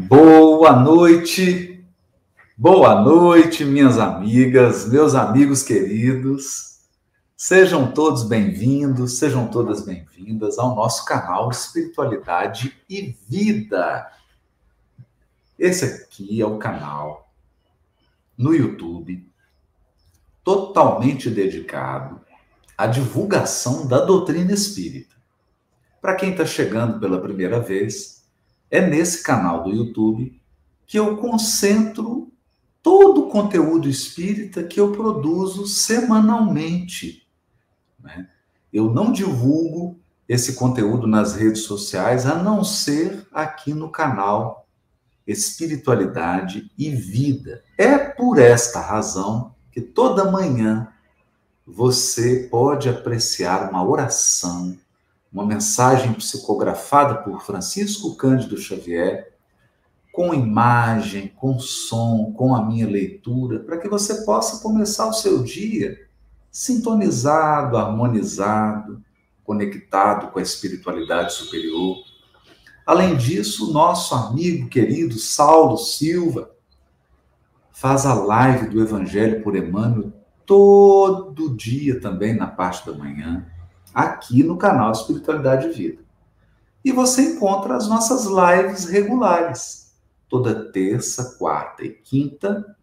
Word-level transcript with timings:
Boa 0.00 0.76
noite, 0.76 1.84
boa 2.56 3.02
noite, 3.02 3.64
minhas 3.64 3.98
amigas, 3.98 4.88
meus 4.88 5.12
amigos 5.12 5.64
queridos. 5.64 6.78
Sejam 7.36 7.90
todos 7.90 8.22
bem-vindos, 8.22 9.18
sejam 9.18 9.48
todas 9.48 9.84
bem-vindas 9.84 10.56
ao 10.56 10.76
nosso 10.76 11.04
canal 11.04 11.50
Espiritualidade 11.50 12.80
e 12.88 13.16
Vida. 13.28 14.08
Esse 15.58 15.84
aqui 15.84 16.40
é 16.40 16.46
o 16.46 16.58
canal 16.58 17.28
no 18.36 18.54
YouTube 18.54 19.28
totalmente 20.44 21.28
dedicado 21.28 22.20
à 22.76 22.86
divulgação 22.86 23.84
da 23.84 24.04
doutrina 24.04 24.52
espírita. 24.52 25.16
Para 26.00 26.14
quem 26.14 26.30
está 26.30 26.46
chegando 26.46 27.00
pela 27.00 27.20
primeira 27.20 27.58
vez, 27.58 28.17
é 28.70 28.80
nesse 28.80 29.22
canal 29.22 29.64
do 29.64 29.70
YouTube 29.70 30.40
que 30.86 30.98
eu 30.98 31.16
concentro 31.16 32.32
todo 32.82 33.26
o 33.26 33.28
conteúdo 33.28 33.88
espírita 33.88 34.62
que 34.62 34.80
eu 34.80 34.92
produzo 34.92 35.66
semanalmente. 35.66 37.26
Né? 38.02 38.28
Eu 38.72 38.92
não 38.92 39.12
divulgo 39.12 39.98
esse 40.28 40.54
conteúdo 40.54 41.06
nas 41.06 41.34
redes 41.34 41.62
sociais, 41.62 42.26
a 42.26 42.42
não 42.42 42.62
ser 42.62 43.26
aqui 43.32 43.72
no 43.72 43.90
canal 43.90 44.66
Espiritualidade 45.26 46.70
e 46.76 46.90
Vida. 46.90 47.62
É 47.76 47.98
por 47.98 48.38
esta 48.38 48.80
razão 48.80 49.54
que 49.70 49.80
toda 49.80 50.30
manhã 50.30 50.88
você 51.66 52.48
pode 52.50 52.88
apreciar 52.88 53.68
uma 53.68 53.86
oração 53.86 54.76
uma 55.32 55.44
mensagem 55.44 56.12
psicografada 56.14 57.16
por 57.16 57.42
Francisco 57.42 58.16
Cândido 58.16 58.56
Xavier, 58.56 59.32
com 60.12 60.34
imagem, 60.34 61.28
com 61.36 61.58
som, 61.58 62.32
com 62.32 62.54
a 62.54 62.64
minha 62.64 62.86
leitura, 62.86 63.60
para 63.60 63.78
que 63.78 63.88
você 63.88 64.24
possa 64.24 64.62
começar 64.62 65.06
o 65.06 65.12
seu 65.12 65.42
dia 65.42 66.08
sintonizado, 66.50 67.76
harmonizado, 67.76 69.02
conectado 69.44 70.32
com 70.32 70.38
a 70.38 70.42
espiritualidade 70.42 71.32
superior. 71.34 71.96
Além 72.84 73.16
disso, 73.16 73.72
nosso 73.72 74.14
amigo 74.14 74.68
querido 74.68 75.18
Saulo 75.18 75.76
Silva 75.76 76.50
faz 77.70 78.04
a 78.04 78.14
live 78.14 78.68
do 78.70 78.80
Evangelho 78.80 79.42
por 79.42 79.54
Emmanuel 79.54 80.12
todo 80.44 81.54
dia 81.54 82.00
também 82.00 82.34
na 82.34 82.46
parte 82.46 82.84
da 82.86 82.96
manhã 82.96 83.46
aqui 83.94 84.42
no 84.42 84.56
canal 84.56 84.92
Espiritualidade 84.92 85.68
e 85.68 85.72
Vida. 85.72 86.02
E 86.84 86.92
você 86.92 87.22
encontra 87.22 87.76
as 87.76 87.88
nossas 87.88 88.24
lives 88.24 88.84
regulares, 88.84 89.92
toda 90.28 90.70
terça, 90.70 91.36
quarta 91.38 91.84
e 91.84 91.90
quinta, 91.90 92.76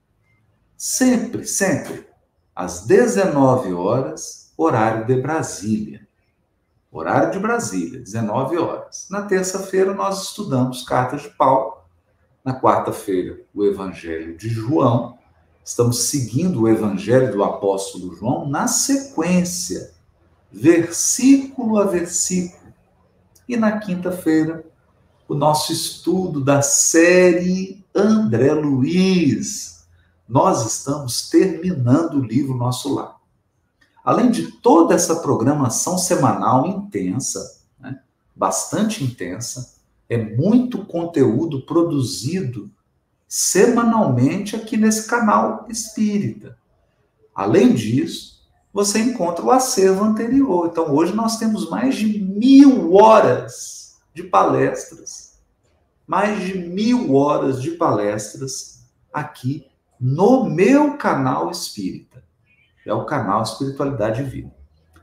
sempre, 0.77 1.45
sempre, 1.45 2.07
às 2.55 2.85
19 2.85 3.73
horas, 3.73 4.53
horário 4.57 5.05
de 5.05 5.21
Brasília. 5.21 6.07
Horário 6.91 7.31
de 7.31 7.39
Brasília, 7.39 7.99
19 7.99 8.57
horas. 8.57 9.07
Na 9.09 9.23
terça-feira, 9.23 9.93
nós 9.93 10.23
estudamos 10.23 10.83
Cartas 10.83 11.23
de 11.23 11.29
Paulo. 11.29 11.77
Na 12.43 12.59
quarta-feira, 12.59 13.41
o 13.53 13.65
Evangelho 13.65 14.37
de 14.37 14.47
João. 14.47 15.17
Estamos 15.63 16.03
seguindo 16.03 16.61
o 16.61 16.69
Evangelho 16.69 17.31
do 17.31 17.43
Apóstolo 17.43 18.15
João 18.15 18.47
na 18.47 18.67
sequência 18.67 19.94
versículo 20.55 21.77
a 21.77 21.83
versículo. 21.83 22.73
E 23.47 23.57
na 23.57 23.77
quinta-feira, 23.77 24.65
o 25.27 25.35
nosso 25.35 25.73
estudo 25.73 26.41
da 26.41 26.61
série 26.61 27.83
André 27.93 28.53
Luiz. 28.53 29.85
Nós 30.27 30.65
estamos 30.65 31.29
terminando 31.29 32.15
o 32.15 32.25
livro 32.25 32.55
Nosso 32.55 32.93
Lar. 32.93 33.17
Além 34.03 34.31
de 34.31 34.51
toda 34.51 34.95
essa 34.95 35.17
programação 35.17 35.97
semanal 35.97 36.65
intensa, 36.65 37.61
né, 37.79 37.99
bastante 38.35 39.03
intensa, 39.03 39.75
é 40.07 40.17
muito 40.17 40.85
conteúdo 40.85 41.65
produzido 41.65 42.71
semanalmente 43.27 44.55
aqui 44.55 44.77
nesse 44.77 45.07
canal 45.07 45.65
espírita. 45.69 46.57
Além 47.33 47.73
disso, 47.73 48.34
você 48.75 48.99
encontra 48.99 49.45
o 49.45 49.51
acervo 49.51 50.03
anterior. 50.03 50.67
Então, 50.69 50.93
hoje 50.93 51.15
nós 51.15 51.39
temos 51.39 51.69
mais 51.69 51.95
de 51.95 52.19
mil 52.19 52.93
horas 52.93 54.01
de 54.13 54.21
palestras, 54.21 55.39
mais 56.05 56.41
de 56.41 56.57
mil 56.57 57.15
horas 57.15 57.61
de 57.61 57.71
palestras 57.71 58.85
aqui 59.13 59.65
no 59.97 60.49
meu 60.49 60.97
canal 60.97 61.49
espírita. 61.49 62.21
É 62.85 62.93
o 62.93 63.05
canal 63.05 63.41
Espiritualidade 63.43 64.21
Vida. 64.23 64.53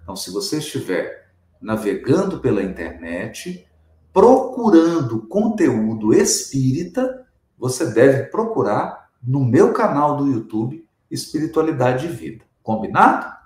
Então, 0.03 0.15
se 0.15 0.31
você 0.31 0.59
estiver 0.59 1.31
navegando 1.59 2.41
pela 2.41 2.63
internet, 2.63 3.67
procurando 4.13 5.27
conteúdo 5.29 6.13
espírita, 6.13 7.27
você 7.59 7.87
deve 7.91 8.25
procurar 8.25 9.09
no 9.23 9.43
meu 9.43 9.73
canal 9.73 10.19
do 10.19 10.31
YouTube 10.31 10.87
Espiritualidade 11.11 12.05
e 12.05 12.11
Vida. 12.11 12.45
Combinado? 12.63 13.42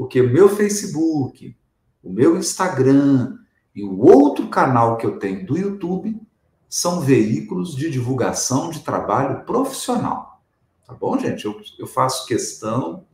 Porque 0.00 0.18
o 0.18 0.32
meu 0.32 0.48
Facebook, 0.48 1.54
o 2.02 2.10
meu 2.10 2.38
Instagram 2.38 3.36
e 3.74 3.84
o 3.84 4.00
outro 4.00 4.48
canal 4.48 4.96
que 4.96 5.04
eu 5.04 5.18
tenho 5.18 5.44
do 5.44 5.58
YouTube 5.58 6.18
são 6.66 7.02
veículos 7.02 7.76
de 7.76 7.90
divulgação 7.90 8.70
de 8.70 8.80
trabalho 8.80 9.44
profissional. 9.44 10.42
Tá 10.86 10.94
bom, 10.94 11.18
gente? 11.18 11.44
Eu, 11.44 11.60
eu 11.78 11.86
faço 11.86 12.26
questão 12.26 13.04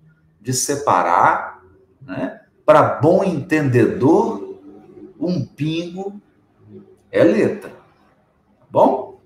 de 0.40 0.52
separar, 0.52 1.60
né? 2.00 2.42
Para 2.64 3.00
bom 3.00 3.24
entendedor, 3.24 4.60
um 5.18 5.44
pingo 5.44 6.20
é 7.10 7.24
letra. 7.24 7.70
Tá 7.70 8.66
bom? 8.70 9.20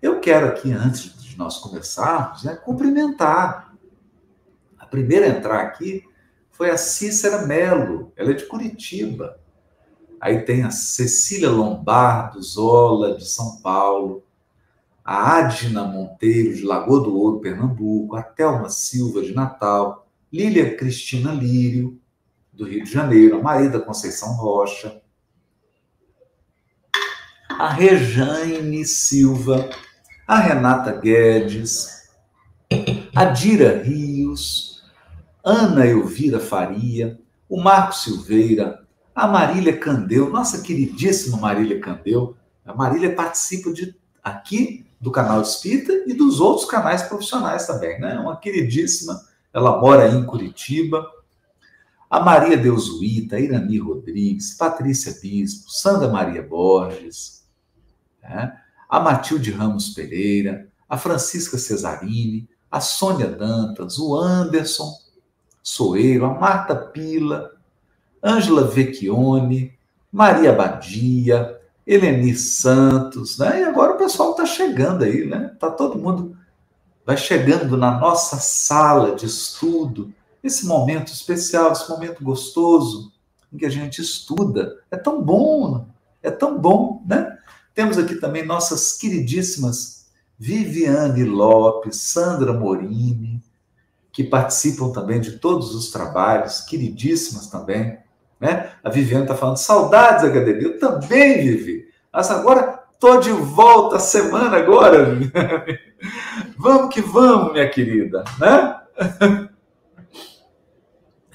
Eu 0.00 0.20
quero 0.20 0.46
aqui, 0.46 0.70
antes 0.70 1.20
de 1.20 1.36
nós 1.36 1.58
começarmos, 1.58 2.44
né, 2.44 2.54
cumprimentar. 2.54 3.74
A 4.78 4.86
primeira 4.86 5.26
a 5.26 5.30
entrar 5.30 5.62
aqui 5.62 6.04
foi 6.62 6.70
a 6.70 6.78
Cícera 6.78 7.44
Melo, 7.44 8.12
ela 8.14 8.30
é 8.30 8.34
de 8.34 8.46
Curitiba. 8.46 9.36
Aí 10.20 10.42
tem 10.42 10.62
a 10.62 10.70
Cecília 10.70 11.50
Lombardo 11.50 12.40
Zola, 12.40 13.16
de 13.16 13.28
São 13.28 13.56
Paulo, 13.60 14.22
a 15.04 15.38
Adna 15.38 15.82
Monteiro, 15.82 16.54
de 16.54 16.62
Lagoa 16.62 17.02
do 17.02 17.16
Ouro, 17.16 17.40
Pernambuco, 17.40 18.14
a 18.14 18.22
Thelma 18.22 18.70
Silva, 18.70 19.22
de 19.22 19.34
Natal, 19.34 20.06
Lília 20.32 20.76
Cristina 20.76 21.32
Lírio, 21.32 22.00
do 22.52 22.64
Rio 22.64 22.84
de 22.84 22.92
Janeiro, 22.92 23.38
a 23.38 23.42
Maria 23.42 23.68
da 23.68 23.80
Conceição 23.80 24.36
Rocha, 24.36 25.02
a 27.48 27.70
Rejane 27.70 28.84
Silva, 28.84 29.68
a 30.28 30.38
Renata 30.38 30.92
Guedes, 30.92 32.08
a 33.16 33.24
Dira 33.24 33.82
Rios, 33.82 34.71
Ana 35.44 35.86
Elvira 35.86 36.38
Faria, 36.38 37.18
o 37.48 37.60
Marco 37.60 37.94
Silveira, 37.94 38.82
a 39.14 39.26
Marília 39.26 39.76
Candeu, 39.76 40.30
nossa 40.30 40.62
queridíssima 40.62 41.36
Marília 41.36 41.80
Candeu. 41.80 42.36
A 42.64 42.74
Marília 42.74 43.14
participa 43.14 43.72
de 43.72 43.94
aqui 44.22 44.86
do 45.00 45.10
canal 45.10 45.42
Espírita 45.42 45.92
e 46.06 46.14
dos 46.14 46.40
outros 46.40 46.68
canais 46.70 47.02
profissionais 47.02 47.66
também, 47.66 48.00
né? 48.00 48.18
Uma 48.18 48.36
queridíssima, 48.36 49.20
ela 49.52 49.80
mora 49.80 50.08
em 50.08 50.24
Curitiba. 50.24 51.04
A 52.08 52.20
Maria 52.20 52.56
Deusuíta, 52.56 53.40
Irani 53.40 53.78
Rodrigues, 53.78 54.54
Patrícia 54.54 55.18
Bispo, 55.20 55.70
Sandra 55.70 56.08
Maria 56.08 56.42
Borges, 56.42 57.44
né? 58.22 58.56
a 58.88 59.00
Matilde 59.00 59.50
Ramos 59.50 59.88
Pereira, 59.88 60.68
a 60.88 60.98
Francisca 60.98 61.56
Cesarini, 61.58 62.48
a 62.70 62.80
Sônia 62.80 63.28
Dantas, 63.28 63.98
o 63.98 64.14
Anderson, 64.14 64.92
Soeiro, 65.62 66.24
a 66.26 66.34
Marta 66.34 66.74
Pila, 66.74 67.52
Ângela 68.22 68.64
Vecchione, 68.64 69.72
Maria 70.10 70.52
Badia, 70.52 71.58
Eleni 71.86 72.34
Santos, 72.34 73.38
né? 73.38 73.60
E 73.60 73.64
agora 73.64 73.94
o 73.94 73.98
pessoal 73.98 74.32
está 74.32 74.46
chegando 74.46 75.04
aí, 75.04 75.26
né? 75.26 75.54
Tá 75.58 75.70
todo 75.70 75.98
mundo 75.98 76.36
vai 77.04 77.16
chegando 77.16 77.76
na 77.76 77.98
nossa 77.98 78.36
sala 78.36 79.14
de 79.14 79.26
estudo, 79.26 80.12
esse 80.42 80.66
momento 80.66 81.12
especial, 81.12 81.72
esse 81.72 81.88
momento 81.88 82.22
gostoso 82.22 83.12
em 83.52 83.58
que 83.58 83.66
a 83.66 83.70
gente 83.70 84.00
estuda. 84.00 84.78
É 84.90 84.96
tão 84.96 85.22
bom, 85.22 85.86
é 86.22 86.30
tão 86.30 86.58
bom, 86.58 87.02
né? 87.06 87.38
Temos 87.74 87.98
aqui 87.98 88.16
também 88.16 88.44
nossas 88.44 88.92
queridíssimas 88.92 90.06
Viviane 90.38 91.24
Lopes, 91.24 91.96
Sandra 91.96 92.52
Morini, 92.52 93.42
que 94.12 94.22
participam 94.22 94.92
também 94.92 95.20
de 95.20 95.38
todos 95.38 95.74
os 95.74 95.90
trabalhos, 95.90 96.60
queridíssimas 96.60 97.46
também. 97.48 97.98
Né? 98.38 98.72
A 98.84 98.90
Viviane 98.90 99.24
está 99.24 99.34
falando, 99.34 99.56
saudades, 99.56 100.24
academia. 100.24 100.62
Eu 100.62 100.78
também, 100.78 101.38
Vivi. 101.38 101.86
Mas 102.12 102.30
agora 102.30 102.82
Tô 103.02 103.16
de 103.16 103.32
volta 103.32 103.96
a 103.96 103.98
semana 103.98 104.58
agora. 104.58 105.18
vamos 106.56 106.94
que 106.94 107.00
vamos, 107.00 107.52
minha 107.52 107.68
querida, 107.68 108.22
né? 108.38 108.80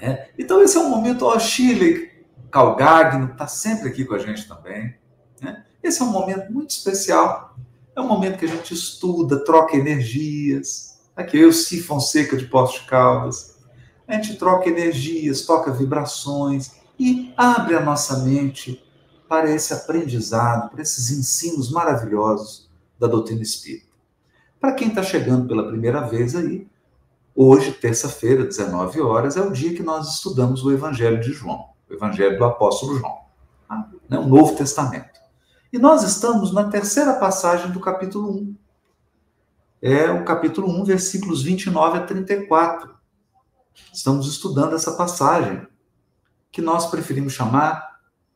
É. 0.00 0.30
Então 0.38 0.62
esse 0.62 0.76
é 0.76 0.80
um 0.80 0.88
momento, 0.88 1.26
ó, 1.26 1.36
Chile, 1.40 2.08
Calgagno 2.52 3.32
está 3.32 3.48
sempre 3.48 3.88
aqui 3.88 4.04
com 4.04 4.14
a 4.14 4.18
gente 4.18 4.46
também. 4.46 4.94
Né? 5.42 5.64
Esse 5.82 6.00
é 6.00 6.04
um 6.04 6.12
momento 6.12 6.52
muito 6.52 6.70
especial. 6.70 7.56
É 7.96 8.00
um 8.00 8.06
momento 8.06 8.38
que 8.38 8.44
a 8.44 8.48
gente 8.48 8.72
estuda, 8.72 9.44
troca 9.44 9.76
energias. 9.76 10.87
Aqui 11.18 11.36
eu, 11.36 11.52
Si 11.52 11.82
Fonseca 11.82 12.36
de 12.36 12.46
de 12.46 12.80
Caldas. 12.86 13.58
A 14.06 14.14
gente 14.14 14.36
troca 14.36 14.68
energias, 14.68 15.44
toca 15.44 15.72
vibrações 15.72 16.76
e 16.96 17.34
abre 17.36 17.74
a 17.74 17.80
nossa 17.80 18.20
mente 18.20 18.80
para 19.28 19.50
esse 19.50 19.74
aprendizado, 19.74 20.70
para 20.70 20.80
esses 20.80 21.10
ensinos 21.10 21.72
maravilhosos 21.72 22.70
da 23.00 23.08
doutrina 23.08 23.42
espírita. 23.42 23.88
Para 24.60 24.74
quem 24.74 24.90
está 24.90 25.02
chegando 25.02 25.48
pela 25.48 25.66
primeira 25.66 26.02
vez 26.02 26.36
aí, 26.36 26.68
hoje, 27.34 27.72
terça-feira, 27.72 28.44
19 28.44 29.00
horas, 29.00 29.36
é 29.36 29.40
o 29.40 29.50
dia 29.50 29.74
que 29.74 29.82
nós 29.82 30.14
estudamos 30.14 30.64
o 30.64 30.70
Evangelho 30.70 31.20
de 31.20 31.32
João, 31.32 31.70
o 31.90 31.94
Evangelho 31.94 32.38
do 32.38 32.44
Apóstolo 32.44 32.96
João, 32.96 33.18
tá? 33.68 33.90
né? 34.08 34.20
o 34.20 34.26
Novo 34.28 34.54
Testamento. 34.54 35.18
E 35.72 35.78
nós 35.78 36.04
estamos 36.04 36.54
na 36.54 36.70
terceira 36.70 37.14
passagem 37.14 37.72
do 37.72 37.80
capítulo 37.80 38.30
1. 38.30 38.54
É 39.80 40.10
o 40.10 40.24
capítulo 40.24 40.68
1, 40.80 40.84
versículos 40.84 41.42
29 41.42 41.98
a 41.98 42.04
34. 42.04 42.94
Estamos 43.92 44.26
estudando 44.26 44.74
essa 44.74 44.92
passagem, 44.92 45.66
que 46.50 46.60
nós 46.60 46.86
preferimos 46.86 47.32
chamar 47.32 47.88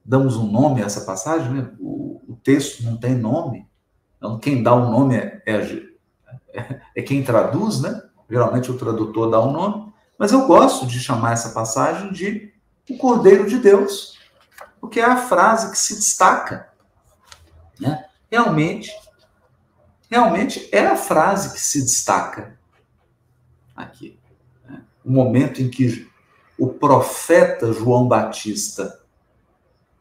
damos 0.04 0.36
um 0.36 0.50
nome 0.50 0.82
a 0.82 0.86
essa 0.86 1.02
passagem, 1.02 1.52
né? 1.52 1.70
o, 1.78 2.20
o 2.28 2.36
texto 2.42 2.82
não 2.82 2.96
tem 2.96 3.14
nome, 3.14 3.68
então 4.16 4.38
quem 4.38 4.62
dá 4.62 4.74
o 4.74 4.86
um 4.86 4.90
nome 4.90 5.16
é, 5.16 5.42
é, 5.46 6.80
é, 6.94 7.02
quem 7.02 7.22
traduz, 7.22 7.80
né? 7.80 8.02
Geralmente 8.28 8.70
o 8.70 8.78
tradutor 8.78 9.30
dá 9.30 9.40
um 9.40 9.52
nome, 9.52 9.92
mas 10.18 10.32
eu 10.32 10.46
gosto 10.46 10.86
de 10.86 10.98
chamar 10.98 11.32
essa 11.32 11.50
passagem 11.50 12.12
de 12.12 12.52
o 12.90 12.96
Cordeiro 12.96 13.48
de 13.48 13.58
Deus, 13.58 14.18
porque 14.80 15.00
é 15.00 15.04
a 15.04 15.16
frase 15.16 15.70
que 15.70 15.78
se 15.78 15.94
destaca. 15.94 16.68
Né? 17.78 18.04
Realmente, 18.30 18.90
realmente 20.12 20.68
é 20.70 20.86
a 20.86 20.94
frase 20.94 21.54
que 21.54 21.60
se 21.60 21.80
destaca 21.80 22.58
aqui. 23.74 24.18
Né? 24.68 24.82
O 25.02 25.10
momento 25.10 25.62
em 25.62 25.70
que 25.70 26.06
o 26.58 26.68
profeta 26.68 27.72
João 27.72 28.06
Batista 28.06 29.00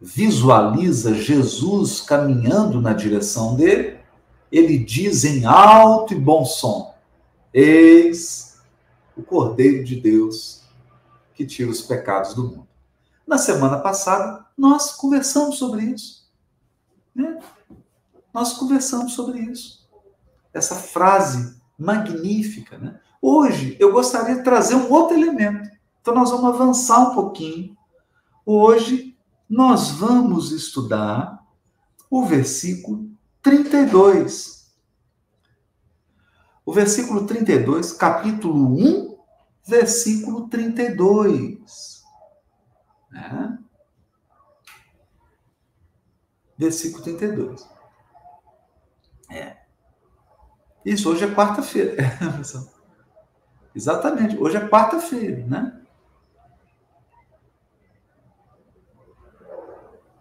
visualiza 0.01 1.13
Jesus 1.13 2.01
caminhando 2.01 2.81
na 2.81 2.91
direção 2.91 3.55
dele, 3.55 3.99
ele 4.51 4.77
diz 4.77 5.23
em 5.23 5.45
alto 5.45 6.13
e 6.13 6.19
bom 6.19 6.43
som: 6.43 6.93
Eis 7.53 8.59
o 9.15 9.23
Cordeiro 9.23 9.81
de 9.85 9.95
Deus 9.95 10.63
que 11.33 11.45
tira 11.45 11.71
os 11.71 11.81
pecados 11.81 12.33
do 12.33 12.43
mundo. 12.43 12.67
Na 13.25 13.37
semana 13.37 13.79
passada, 13.79 14.45
nós 14.57 14.91
conversamos 14.91 15.57
sobre 15.57 15.83
isso. 15.85 16.29
Né? 17.15 17.39
Nós 18.33 18.51
conversamos 18.53 19.13
sobre 19.13 19.39
isso. 19.39 19.80
Essa 20.53 20.75
frase 20.75 21.59
magnífica. 21.77 22.77
Né? 22.77 22.99
Hoje, 23.21 23.77
eu 23.79 23.91
gostaria 23.91 24.35
de 24.35 24.43
trazer 24.43 24.75
um 24.75 24.91
outro 24.91 25.17
elemento. 25.17 25.69
Então, 26.01 26.13
nós 26.13 26.31
vamos 26.31 26.45
avançar 26.45 27.11
um 27.11 27.15
pouquinho. 27.15 27.77
Hoje, 28.45 29.17
nós 29.49 29.91
vamos 29.91 30.51
estudar 30.51 31.45
o 32.09 32.25
versículo 32.25 33.09
32. 33.41 34.61
O 36.65 36.73
versículo 36.73 37.25
32, 37.25 37.91
capítulo 37.93 38.75
1, 38.77 39.17
versículo 39.65 40.47
32. 40.47 42.03
Né? 43.09 43.59
Versículo 46.57 47.03
32. 47.03 47.67
É. 49.29 49.57
Isso, 50.85 51.09
hoje 51.11 51.25
é 51.25 51.27
quarta-feira. 51.27 51.95
Exatamente, 53.73 54.37
hoje 54.37 54.57
é 54.57 54.67
quarta-feira, 54.67 55.45
né? 55.45 55.81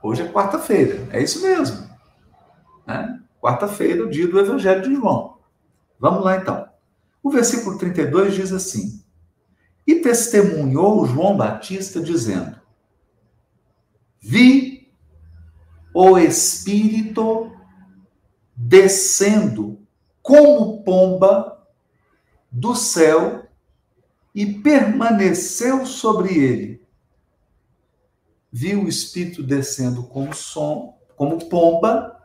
Hoje 0.03 0.23
é 0.23 0.29
quarta-feira, 0.29 1.09
é 1.11 1.23
isso 1.23 1.43
mesmo. 1.43 1.89
Né? 2.87 3.21
Quarta-feira, 3.41 4.05
o 4.05 4.11
dia 4.11 4.29
do 4.29 4.39
Evangelho 4.39 4.83
de 4.83 4.95
João. 4.95 5.39
Vamos 5.99 6.25
lá 6.25 6.37
então. 6.37 6.69
O 7.23 7.31
versículo 7.31 7.77
32 7.77 8.35
diz 8.35 8.53
assim: 8.53 9.05
E 9.87 9.97
testemunhou 9.97 11.05
João 11.07 11.37
Batista, 11.37 12.01
dizendo: 12.01 12.59
Vi 14.21 14.91
o 15.93 16.19
Espírito 16.19 17.53
descendo 18.57 19.79
como 20.23 20.83
pomba 20.83 21.59
do 22.51 22.75
céu 22.75 23.47
e 24.35 24.47
permaneceu 24.47 25.87
sobre 25.87 26.35
ele 26.35 26.81
viu 28.53 28.85
o 28.85 28.89
Espírito 28.89 29.43
descendo 29.43 30.03
como 30.05 30.35
som, 30.35 30.99
como 31.17 31.49
pomba, 31.49 32.17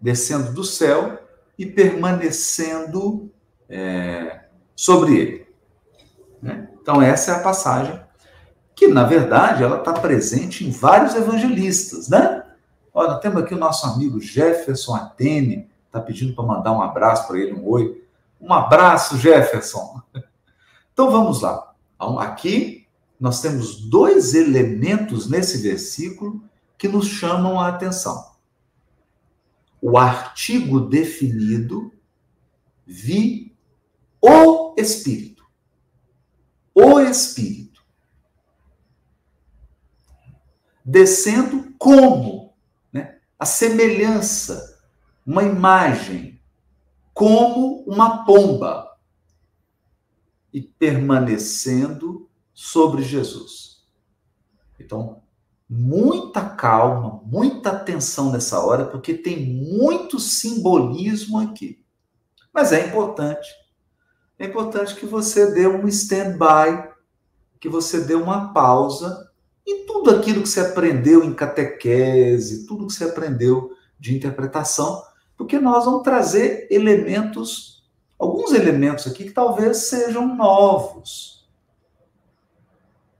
descendo 0.00 0.52
do 0.52 0.64
céu 0.64 1.18
e 1.58 1.66
permanecendo 1.66 3.30
é, 3.68 4.44
sobre 4.74 5.16
ele. 5.16 5.48
Né? 6.42 6.68
Então, 6.80 7.00
essa 7.02 7.32
é 7.32 7.34
a 7.36 7.42
passagem 7.42 8.00
que, 8.74 8.86
na 8.86 9.04
verdade, 9.04 9.62
ela 9.62 9.78
está 9.78 9.92
presente 9.92 10.64
em 10.64 10.70
vários 10.70 11.14
evangelistas, 11.14 12.08
né? 12.08 12.44
Olha, 12.94 13.18
temos 13.18 13.42
aqui 13.42 13.52
o 13.52 13.58
nosso 13.58 13.86
amigo 13.86 14.20
Jefferson 14.20 14.94
Atene, 14.94 15.68
está 15.88 16.00
pedindo 16.00 16.34
para 16.34 16.44
mandar 16.44 16.72
um 16.72 16.80
abraço 16.80 17.26
para 17.26 17.38
ele, 17.38 17.52
um 17.54 17.66
oi. 17.68 18.04
Um 18.40 18.52
abraço, 18.52 19.18
Jefferson. 19.18 20.00
Então, 20.92 21.12
vamos 21.12 21.42
lá. 21.42 21.76
Então, 21.94 22.18
aqui 22.18 22.88
nós 23.20 23.40
temos 23.40 23.80
dois 23.88 24.34
elementos 24.34 25.28
nesse 25.30 25.58
versículo 25.58 26.42
que 26.76 26.88
nos 26.88 27.06
chamam 27.06 27.60
a 27.60 27.68
atenção. 27.68 28.32
O 29.80 29.96
artigo 29.96 30.80
definido, 30.80 31.92
vi 32.84 33.56
o 34.20 34.74
Espírito. 34.76 35.44
O 36.74 36.98
Espírito. 37.00 37.84
Descendo 40.84 41.72
como? 41.78 42.54
Né? 42.92 43.18
A 43.38 43.44
semelhança, 43.44 44.77
uma 45.28 45.42
imagem, 45.42 46.40
como 47.12 47.84
uma 47.86 48.24
pomba. 48.24 48.96
E 50.50 50.62
permanecendo 50.62 52.30
sobre 52.54 53.02
Jesus. 53.02 53.86
Então, 54.80 55.20
muita 55.68 56.42
calma, 56.48 57.20
muita 57.26 57.72
atenção 57.72 58.32
nessa 58.32 58.58
hora, 58.64 58.86
porque 58.86 59.12
tem 59.12 59.44
muito 59.54 60.18
simbolismo 60.18 61.38
aqui. 61.38 61.84
Mas 62.50 62.72
é 62.72 62.86
importante. 62.86 63.50
É 64.38 64.46
importante 64.46 64.94
que 64.94 65.04
você 65.04 65.52
dê 65.52 65.68
um 65.68 65.86
stand-by, 65.88 66.90
que 67.60 67.68
você 67.68 68.00
dê 68.00 68.14
uma 68.14 68.54
pausa 68.54 69.30
em 69.66 69.84
tudo 69.84 70.10
aquilo 70.10 70.42
que 70.42 70.48
você 70.48 70.60
aprendeu 70.60 71.22
em 71.22 71.34
catequese, 71.34 72.66
tudo 72.66 72.86
que 72.86 72.94
você 72.94 73.04
aprendeu 73.04 73.76
de 74.00 74.16
interpretação, 74.16 75.06
porque 75.38 75.58
nós 75.58 75.86
vamos 75.86 76.02
trazer 76.02 76.68
elementos, 76.70 77.88
alguns 78.18 78.52
elementos 78.52 79.06
aqui 79.06 79.24
que 79.24 79.30
talvez 79.30 79.88
sejam 79.88 80.36
novos 80.36 81.38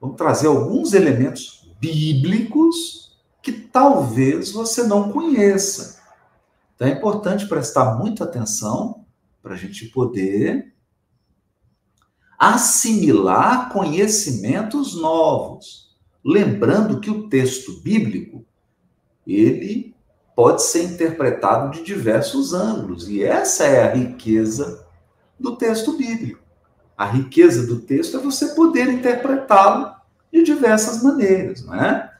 Vamos 0.00 0.16
trazer 0.16 0.46
alguns 0.46 0.92
elementos 0.92 1.68
bíblicos 1.80 3.18
que 3.42 3.52
talvez 3.52 4.52
você 4.52 4.84
não 4.84 5.10
conheça. 5.10 6.00
Então 6.74 6.86
é 6.86 6.92
importante 6.92 7.48
prestar 7.48 7.96
muita 7.98 8.24
atenção 8.24 9.04
para 9.42 9.54
a 9.54 9.56
gente 9.56 9.86
poder 9.86 10.74
assimilar 12.38 13.72
conhecimentos 13.72 14.94
novos. 15.00 15.96
Lembrando 16.24 17.00
que 17.00 17.10
o 17.10 17.28
texto 17.28 17.80
bíblico, 17.80 18.44
ele 19.26 19.96
pode 20.38 20.62
ser 20.62 20.84
interpretado 20.84 21.72
de 21.72 21.82
diversos 21.82 22.54
ângulos, 22.54 23.08
e 23.08 23.24
essa 23.24 23.64
é 23.64 23.82
a 23.82 23.92
riqueza 23.92 24.86
do 25.36 25.56
texto 25.56 25.96
bíblico. 25.96 26.40
A 26.96 27.06
riqueza 27.06 27.66
do 27.66 27.80
texto 27.80 28.16
é 28.16 28.20
você 28.20 28.54
poder 28.54 28.88
interpretá-lo 28.88 29.92
de 30.32 30.44
diversas 30.44 31.02
maneiras, 31.02 31.64
não 31.64 31.74
é? 31.74 32.12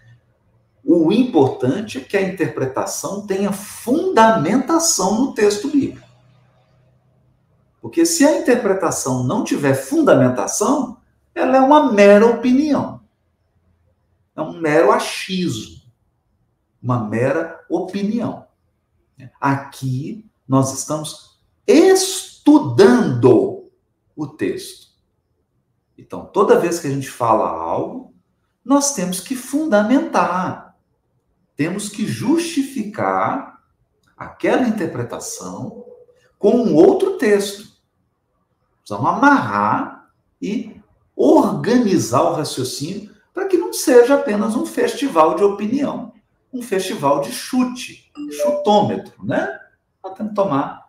O 0.84 1.12
importante 1.12 1.98
é 1.98 2.00
que 2.00 2.16
a 2.16 2.22
interpretação 2.22 3.24
tenha 3.24 3.52
fundamentação 3.52 5.20
no 5.20 5.32
texto 5.32 5.68
bíblico. 5.68 6.08
Porque 7.80 8.04
se 8.04 8.26
a 8.26 8.36
interpretação 8.36 9.22
não 9.22 9.44
tiver 9.44 9.74
fundamentação, 9.74 10.96
ela 11.32 11.56
é 11.56 11.60
uma 11.60 11.92
mera 11.92 12.26
opinião. 12.26 13.00
É 14.34 14.42
um 14.42 14.58
mero 14.58 14.90
achismo. 14.90 15.77
Uma 16.82 17.04
mera 17.04 17.64
opinião. 17.68 18.46
Aqui 19.40 20.28
nós 20.46 20.72
estamos 20.72 21.40
estudando 21.66 23.70
o 24.16 24.26
texto. 24.26 24.88
Então, 25.96 26.26
toda 26.26 26.58
vez 26.58 26.78
que 26.78 26.86
a 26.86 26.90
gente 26.90 27.10
fala 27.10 27.48
algo, 27.48 28.14
nós 28.64 28.94
temos 28.94 29.20
que 29.20 29.34
fundamentar, 29.34 30.76
temos 31.56 31.88
que 31.88 32.06
justificar 32.06 33.62
aquela 34.16 34.68
interpretação 34.68 35.84
com 36.38 36.52
um 36.52 36.74
outro 36.74 37.18
texto. 37.18 37.68
Precisamos 38.78 39.10
amarrar 39.10 40.08
e 40.40 40.80
organizar 41.16 42.22
o 42.22 42.34
raciocínio 42.34 43.10
para 43.34 43.46
que 43.46 43.58
não 43.58 43.72
seja 43.72 44.14
apenas 44.14 44.54
um 44.54 44.64
festival 44.64 45.34
de 45.34 45.42
opinião, 45.42 46.12
um 46.52 46.62
festival 46.62 47.20
de 47.20 47.30
chute, 47.32 48.10
chutômetro, 48.42 49.24
né? 49.24 49.58
Nós 50.02 50.14
temos 50.14 50.30
que 50.30 50.36
tomar 50.36 50.88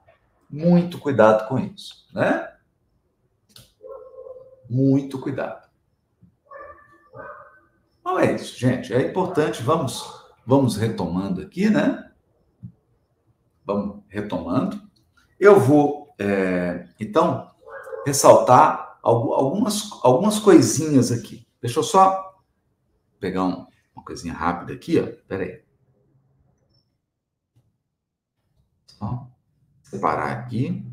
muito 0.49 0.97
cuidado 0.97 1.47
com 1.47 1.59
isso, 1.59 2.07
né? 2.13 2.51
Muito 4.69 5.19
cuidado. 5.19 5.67
Então 7.99 8.19
é 8.19 8.33
isso, 8.33 8.57
gente. 8.57 8.93
É 8.93 9.01
importante, 9.01 9.61
vamos, 9.61 10.25
vamos 10.45 10.77
retomando 10.77 11.41
aqui, 11.41 11.69
né? 11.69 12.11
Vamos 13.65 14.03
retomando. 14.07 14.81
Eu 15.39 15.59
vou, 15.59 16.13
é, 16.17 16.87
então, 16.99 17.51
ressaltar 18.05 18.97
algumas, 19.01 19.89
algumas 20.03 20.39
coisinhas 20.39 21.11
aqui. 21.11 21.45
Deixa 21.61 21.79
eu 21.79 21.83
só 21.83 22.35
pegar 23.19 23.43
um, 23.43 23.67
uma 23.99 24.03
coisinha 24.03 24.33
rápida 24.33 24.73
aqui, 24.73 24.99
ó. 24.99 25.07
Pera 25.27 25.43
aí. 25.43 25.61
Só 28.87 29.27
separar 29.83 30.31
aqui. 30.31 30.85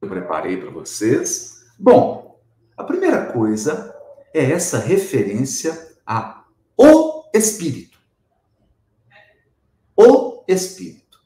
Eu 0.00 0.08
preparei 0.08 0.56
para 0.56 0.70
vocês. 0.70 1.64
Bom, 1.78 2.40
a 2.76 2.82
primeira 2.84 3.32
coisa 3.32 3.94
é 4.34 4.50
essa 4.50 4.78
referência 4.78 5.96
a 6.06 6.44
o 6.76 7.24
Espírito. 7.34 7.98
O 9.96 10.42
Espírito. 10.48 11.20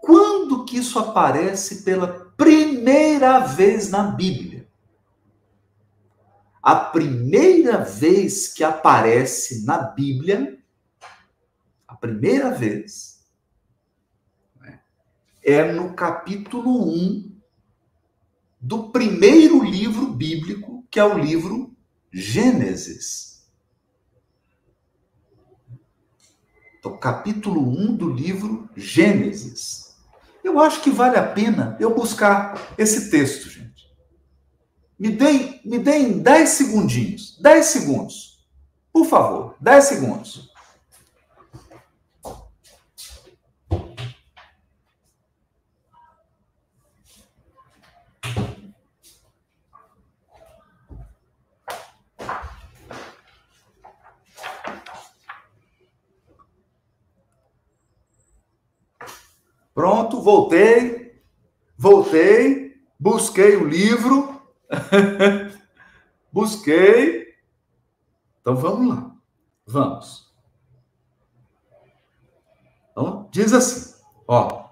Quando 0.00 0.64
que 0.64 0.78
isso 0.78 0.98
aparece 0.98 1.82
pela 1.82 2.32
primeira 2.36 3.40
vez 3.40 3.90
na 3.90 4.04
Bíblia? 4.04 4.57
A 6.68 6.76
primeira 6.76 7.82
vez 7.82 8.46
que 8.48 8.62
aparece 8.62 9.64
na 9.64 9.78
Bíblia, 9.78 10.62
a 11.86 11.94
primeira 11.96 12.50
vez, 12.50 13.26
né, 14.60 14.78
é 15.42 15.72
no 15.72 15.94
capítulo 15.94 16.92
1 16.92 17.40
do 18.60 18.90
primeiro 18.90 19.64
livro 19.64 20.08
bíblico, 20.08 20.86
que 20.90 21.00
é 21.00 21.04
o 21.04 21.16
livro 21.16 21.74
Gênesis. 22.12 23.50
Então, 26.78 26.98
capítulo 26.98 27.66
1 27.66 27.96
do 27.96 28.12
livro 28.12 28.68
Gênesis. 28.76 29.96
Eu 30.44 30.60
acho 30.60 30.82
que 30.82 30.90
vale 30.90 31.16
a 31.16 31.32
pena 31.32 31.78
eu 31.80 31.94
buscar 31.94 32.74
esse 32.76 33.10
texto, 33.10 33.48
gente. 33.48 33.67
Me 34.98 35.10
deem, 35.10 35.60
me 35.64 35.78
deem 35.78 36.18
10 36.18 36.48
segundinhos. 36.48 37.38
10 37.40 37.66
segundos. 37.66 38.44
Por 38.92 39.06
favor, 39.06 39.54
10 39.60 39.84
segundos. 39.84 40.48
Pronto, 59.72 60.20
voltei, 60.20 61.22
voltei, 61.76 62.74
busquei 62.98 63.54
o 63.54 63.64
livro, 63.64 64.37
busquei. 66.32 67.34
Então 68.40 68.56
vamos 68.56 68.88
lá, 68.88 69.16
vamos. 69.66 70.32
Então, 72.90 73.28
diz 73.30 73.52
assim, 73.52 74.02
ó. 74.26 74.68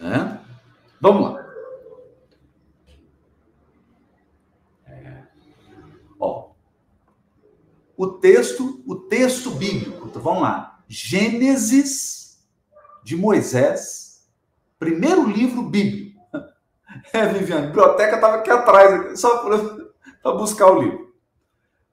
É? 0.00 0.40
Vamos 1.00 1.34
lá. 1.34 1.40
o 8.00 8.06
texto, 8.06 8.82
o 8.86 8.96
texto 8.96 9.50
bíblico. 9.50 10.06
Então, 10.08 10.22
vamos 10.22 10.40
lá. 10.40 10.82
Gênesis 10.88 12.19
de 13.10 13.16
Moisés, 13.16 14.24
primeiro 14.78 15.28
livro 15.28 15.62
bíblico. 15.62 16.20
É, 17.12 17.24
Viviane, 17.26 17.66
a 17.66 17.68
biblioteca 17.68 18.16
estava 18.16 18.36
aqui 18.36 18.50
atrás, 18.50 19.20
só 19.20 19.38
para 19.38 20.32
buscar 20.34 20.66
o 20.72 20.82
livro. 20.82 21.14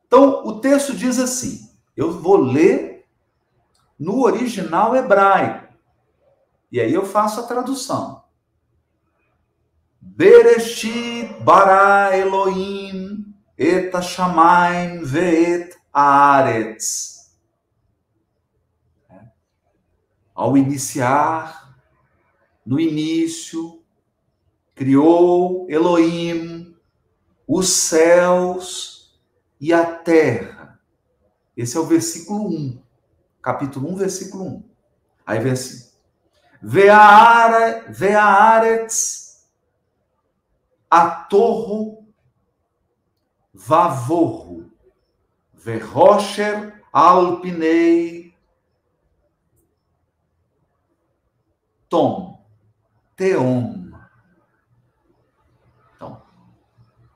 Então, 0.06 0.44
o 0.44 0.60
texto 0.60 0.96
diz 0.96 1.20
assim: 1.20 1.70
eu 1.96 2.12
vou 2.12 2.38
ler 2.38 3.06
no 4.00 4.24
original 4.24 4.96
hebraico. 4.96 5.72
E 6.72 6.82
aí 6.82 6.92
eu 6.92 7.06
faço 7.06 7.42
a 7.42 7.44
tradução. 7.44 8.24
Bereshit 10.02 11.32
bara 11.42 12.18
Elohim 12.18 13.36
et 13.56 13.92
shamayim 14.02 15.04
ve'et 15.04 15.76
Aretz. 15.94 17.17
Ao 20.38 20.56
iniciar, 20.56 21.76
no 22.64 22.80
início, 22.80 23.84
criou 24.76 25.66
Elohim 25.68 26.78
os 27.48 27.68
céus 27.70 29.20
e 29.60 29.74
a 29.74 29.84
terra. 29.84 30.80
Esse 31.56 31.76
é 31.76 31.80
o 31.80 31.88
versículo 31.88 32.50
1. 32.50 32.80
Capítulo 33.42 33.92
1, 33.94 33.96
versículo 33.96 34.46
1. 34.46 34.64
Aí 35.26 35.40
vem 35.40 35.54
assim: 35.54 35.90
Ve'aretz 37.90 37.98
atorro 40.88 42.06
vavorro 43.52 44.72
Verrocher 45.52 46.80
alpinei 46.94 48.27
tom, 51.90 52.46
teom. 53.16 53.92
Então, 55.96 56.22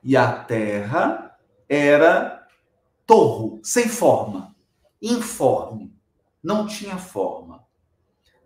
e 0.02 0.16
a 0.16 0.44
terra 0.44 1.38
era 1.68 2.46
torro, 3.06 3.60
sem 3.62 3.88
forma, 3.88 4.54
informe, 5.00 5.96
não 6.42 6.66
tinha 6.66 6.98
forma. 6.98 7.66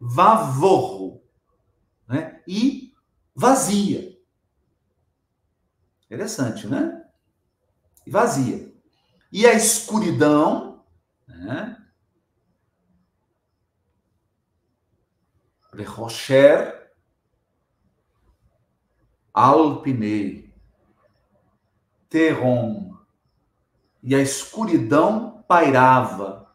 Vavorro, 0.01 1.23
né? 2.07 2.43
E 2.47 2.95
vazia. 3.35 4.17
Interessante, 6.05 6.67
né? 6.67 7.05
E 8.07 8.11
vazia. 8.11 8.73
E 9.33 9.47
a 9.47 9.55
escuridão, 9.55 10.85
né? 11.27 11.86
Rocher 15.85 16.77
Alpinei, 19.37 20.51
Terron, 22.09 22.97
e 24.03 24.15
a 24.15 24.23
escuridão 24.23 25.45
pairava, 25.47 26.55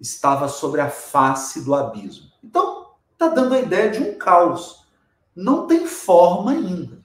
estava 0.00 0.46
sobre 0.46 0.80
a 0.80 0.88
face 0.88 1.64
do 1.64 1.74
abismo. 1.74 2.30
Então, 2.44 2.94
está 3.12 3.26
dando 3.26 3.54
a 3.54 3.60
ideia 3.60 3.90
de 3.90 3.98
um 3.98 4.16
caos. 4.16 4.86
Não 5.34 5.66
tem 5.66 5.86
forma 5.86 6.52
ainda. 6.52 7.04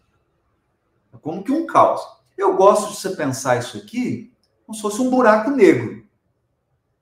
como 1.22 1.44
que 1.44 1.52
um 1.52 1.66
caos. 1.66 2.02
Eu 2.38 2.56
gosto 2.56 2.92
de 2.92 2.98
você 2.98 3.16
pensar 3.16 3.58
isso 3.58 3.78
aqui 3.78 4.32
como 4.66 4.76
se 4.76 4.82
fosse 4.82 5.02
um 5.02 5.10
buraco 5.10 5.50
negro. 5.50 6.06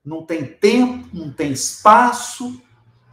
Não 0.04 0.24
tem 0.24 0.46
tempo, 0.46 1.08
não 1.12 1.32
tem 1.32 1.52
espaço, 1.52 2.62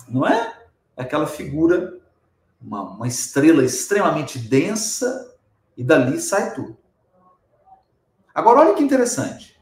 não 0.07 0.25
é? 0.25 0.60
Aquela 0.95 1.27
figura, 1.27 1.99
uma, 2.61 2.81
uma 2.81 3.07
estrela 3.07 3.63
extremamente 3.63 4.37
densa, 4.37 5.35
e 5.75 5.83
dali 5.83 6.19
sai 6.19 6.53
tudo. 6.53 6.77
Agora, 8.33 8.61
olha 8.61 8.75
que 8.75 8.83
interessante. 8.83 9.59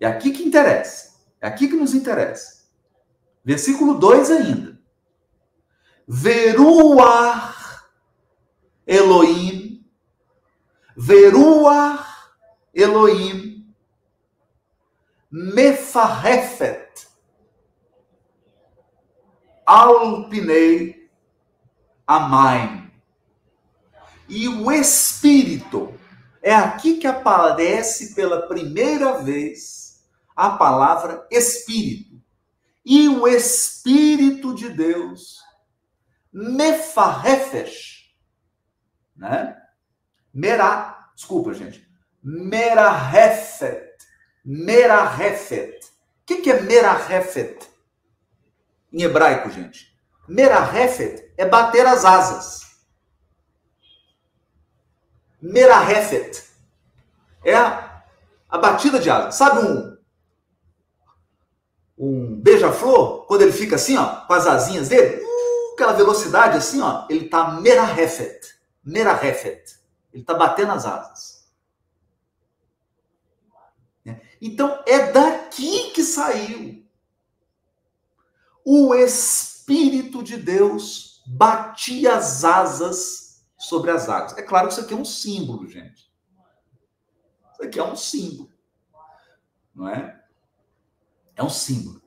É 0.00 0.06
aqui 0.06 0.30
que 0.30 0.42
interessa. 0.42 1.16
É 1.40 1.46
aqui 1.46 1.68
que 1.68 1.76
nos 1.76 1.94
interessa. 1.94 2.64
Versículo 3.44 3.94
2 3.94 4.30
ainda. 4.30 4.78
Veruar 6.08 7.86
Elohim, 8.86 9.84
Veruar 10.96 12.32
Elohim, 12.72 13.74
Mefarefet, 15.30 16.85
Alpinei, 19.66 21.10
Amaim. 22.06 22.90
E 24.28 24.48
o 24.48 24.70
Espírito, 24.70 25.98
é 26.40 26.54
aqui 26.54 26.98
que 26.98 27.06
aparece 27.06 28.14
pela 28.14 28.46
primeira 28.46 29.18
vez 29.18 30.04
a 30.34 30.50
palavra 30.50 31.26
Espírito. 31.30 32.22
E 32.84 33.08
o 33.08 33.26
Espírito 33.26 34.54
de 34.54 34.68
Deus, 34.70 35.40
Mefarefesh, 36.32 38.14
né? 39.16 39.60
Merá, 40.32 41.10
desculpa, 41.16 41.52
gente. 41.54 41.84
Merahefet. 42.22 43.96
Merahefet. 44.44 45.84
O 45.84 46.26
que, 46.26 46.36
que 46.42 46.50
é 46.50 46.60
Merahefet? 46.60 47.58
Em 48.92 49.02
hebraico, 49.02 49.50
gente. 49.50 49.94
Merahefet 50.28 51.32
é 51.36 51.46
bater 51.46 51.86
as 51.86 52.04
asas. 52.04 52.66
Merahefet 55.40 56.44
é 57.44 57.54
a, 57.54 58.02
a 58.48 58.58
batida 58.58 58.98
de 58.98 59.10
asas. 59.10 59.34
Sabe 59.34 59.60
um 59.60 59.96
um 61.98 62.38
beija-flor, 62.40 63.24
quando 63.26 63.42
ele 63.42 63.52
fica 63.52 63.76
assim, 63.76 63.96
ó, 63.96 64.26
com 64.26 64.34
as 64.34 64.46
asinhas 64.46 64.88
dele, 64.88 65.22
uh, 65.22 65.72
aquela 65.72 65.92
velocidade 65.94 66.56
assim, 66.56 66.80
ó, 66.82 67.06
ele 67.08 67.28
tá 67.28 67.52
merahefet, 67.52 68.54
merahefet. 68.84 69.76
Ele 70.12 70.22
tá 70.22 70.34
batendo 70.34 70.72
as 70.72 70.84
asas. 70.84 71.36
Então 74.40 74.82
é 74.86 75.10
daqui 75.10 75.90
que 75.90 76.02
saiu 76.02 76.85
o 78.68 78.92
Espírito 78.96 80.24
de 80.24 80.36
Deus 80.36 81.22
batia 81.24 82.16
as 82.16 82.42
asas 82.42 83.46
sobre 83.56 83.92
as 83.92 84.08
águas. 84.08 84.36
É 84.36 84.42
claro 84.42 84.66
que 84.66 84.72
isso 84.72 84.82
aqui 84.82 84.92
é 84.92 84.96
um 84.96 85.04
símbolo, 85.04 85.68
gente. 85.68 86.10
Isso 87.52 87.62
aqui 87.62 87.78
é 87.78 87.84
um 87.84 87.94
símbolo. 87.94 88.50
Não 89.72 89.88
é? 89.88 90.20
É 91.36 91.44
um 91.44 91.48
símbolo. 91.48 92.02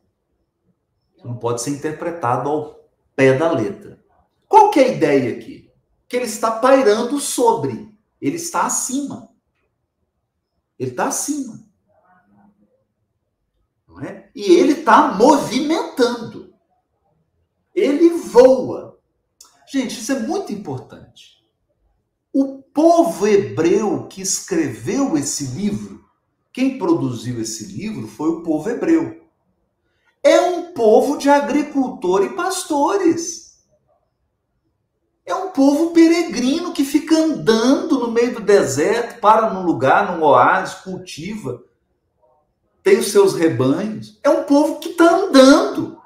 Não 1.23 1.37
pode 1.37 1.61
ser 1.61 1.69
interpretado 1.69 2.49
ao 2.49 2.89
pé 3.15 3.37
da 3.37 3.49
letra. 3.49 4.03
Qual 4.45 4.69
que 4.69 4.81
é 4.81 4.83
a 4.83 4.87
ideia 4.89 5.37
aqui? 5.37 5.71
Que 6.09 6.17
ele 6.17 6.25
está 6.25 6.51
pairando 6.51 7.21
sobre, 7.21 7.97
ele 8.19 8.35
está 8.35 8.65
acima. 8.65 9.33
Ele 10.77 10.91
está 10.91 11.07
acima. 11.07 11.63
Não 13.87 14.01
é? 14.01 14.29
E 14.35 14.55
ele 14.55 14.73
está 14.73 15.13
movimentando. 15.13 16.48
Ele 17.79 18.09
voa. 18.09 18.99
Gente, 19.71 19.99
isso 19.99 20.11
é 20.11 20.19
muito 20.19 20.51
importante. 20.51 21.43
O 22.33 22.61
povo 22.61 23.27
hebreu 23.27 24.07
que 24.07 24.21
escreveu 24.21 25.17
esse 25.17 25.45
livro, 25.55 26.03
quem 26.51 26.77
produziu 26.77 27.41
esse 27.41 27.65
livro 27.65 28.07
foi 28.07 28.29
o 28.29 28.43
povo 28.43 28.69
hebreu 28.69 29.19
é 30.23 30.39
um 30.41 30.73
povo 30.73 31.17
de 31.17 31.29
agricultor 31.29 32.23
e 32.23 32.35
pastores. 32.35 33.57
É 35.25 35.33
um 35.33 35.49
povo 35.49 35.91
peregrino 35.91 36.73
que 36.73 36.83
fica 36.83 37.15
andando 37.15 37.99
no 37.99 38.11
meio 38.11 38.35
do 38.35 38.41
deserto, 38.41 39.19
para 39.19 39.53
num 39.53 39.63
lugar, 39.63 40.17
num 40.17 40.23
oásis, 40.23 40.75
cultiva, 40.75 41.63
tem 42.81 42.97
os 42.97 43.11
seus 43.11 43.35
rebanhos. 43.35 44.19
É 44.23 44.29
um 44.29 44.43
povo 44.43 44.79
que 44.79 44.89
está 44.89 45.09
andando. 45.15 45.98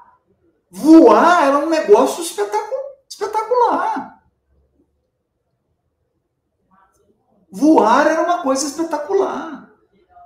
Voar 0.76 1.44
era 1.44 1.58
um 1.58 1.70
negócio 1.70 2.20
espetacular. 2.20 4.20
Voar 7.48 8.08
era 8.08 8.24
uma 8.24 8.42
coisa 8.42 8.66
espetacular. 8.66 9.70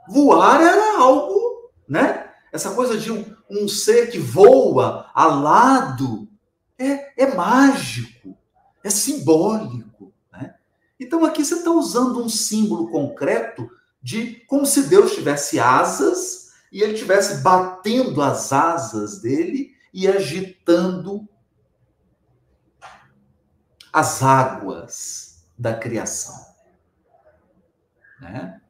Voar 0.09 0.63
era 0.63 1.01
algo, 1.01 1.71
né? 1.87 2.33
Essa 2.51 2.71
coisa 2.71 2.97
de 2.97 3.13
um, 3.13 3.27
um 3.51 3.69
ser 3.69 4.11
que 4.11 4.19
voa 4.19 5.11
alado, 5.13 6.27
é, 6.79 7.25
é 7.25 7.35
mágico, 7.35 8.35
é 8.83 8.89
simbólico. 8.89 10.15
Né? 10.33 10.55
Então 10.99 11.27
aqui 11.27 11.45
você 11.45 11.57
está 11.57 11.71
usando 11.71 12.25
um 12.25 12.29
símbolo 12.31 12.91
concreto 12.91 13.69
de 14.03 14.47
como 14.47 14.65
se 14.65 14.85
Deus 14.85 15.13
tivesse 15.13 15.61
asas 15.61 16.53
e 16.73 16.83
ele 16.83 16.95
estivesse 16.95 17.43
batendo 17.43 18.23
as 18.23 18.51
asas 18.51 19.21
dele 19.21 19.77
e 19.93 20.07
agitando 20.07 21.29
as 23.93 24.23
águas 24.23 25.45
da 25.59 25.75
criação. 25.75 26.37
Né? 28.21 28.61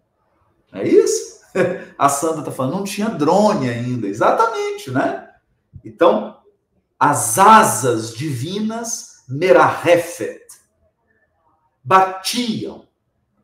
É 0.72 0.87
isso? 0.87 1.38
A 1.98 2.09
Sandra 2.09 2.40
está 2.40 2.52
falando, 2.52 2.76
não 2.76 2.85
tinha 2.85 3.09
drone 3.09 3.68
ainda. 3.68 4.07
Exatamente, 4.07 4.90
né? 4.90 5.35
Então, 5.85 6.40
as 6.98 7.38
asas 7.38 8.14
divinas, 8.14 9.24
Merahefet, 9.28 10.46
batiam. 11.83 12.87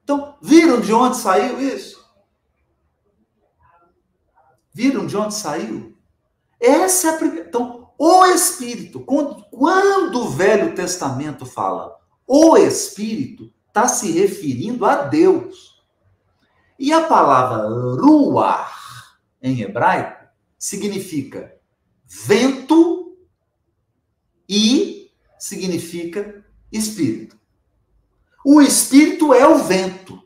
Então, 0.02 0.36
viram 0.42 0.80
de 0.80 0.92
onde 0.92 1.16
saiu 1.16 1.60
isso? 1.60 2.04
Viram 4.72 5.06
de 5.06 5.16
onde 5.16 5.34
saiu? 5.34 5.93
Essa 6.64 7.08
é 7.08 7.10
a 7.10 7.16
primeira. 7.16 7.46
Então, 7.46 7.92
o 7.98 8.24
Espírito, 8.26 9.00
quando, 9.00 9.44
quando 9.50 10.20
o 10.20 10.30
Velho 10.30 10.74
Testamento 10.74 11.44
fala 11.44 11.96
o 12.26 12.56
Espírito, 12.56 13.52
está 13.68 13.86
se 13.86 14.10
referindo 14.12 14.86
a 14.86 15.02
Deus. 15.02 15.82
E 16.78 16.92
a 16.92 17.02
palavra 17.02 17.68
ruar, 18.00 19.18
em 19.42 19.60
hebraico, 19.60 20.24
significa 20.58 21.54
vento 22.06 23.16
e 24.48 25.10
significa 25.38 26.44
espírito. 26.72 27.38
O 28.44 28.60
espírito 28.60 29.32
é 29.34 29.46
o 29.46 29.58
vento. 29.58 30.22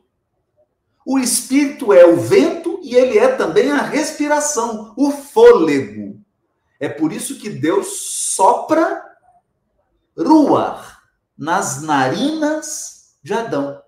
O 1.05 1.19
espírito 1.19 1.93
é 1.93 2.07
o 2.07 2.17
vento 2.17 2.79
e 2.83 2.95
ele 2.95 3.19
é 3.19 3.29
também 3.29 3.71
a 3.71 3.83
respiração, 3.83 4.93
o 4.97 5.11
fôlego. 5.11 6.23
É 6.81 6.89
por 6.89 7.13
isso 7.13 7.39
que 7.39 7.51
Deus 7.51 7.89
sopra 8.35 9.05
ruar 10.17 11.03
nas 11.37 11.83
narinas 11.83 13.17
de 13.23 13.33
Adão. 13.33 13.81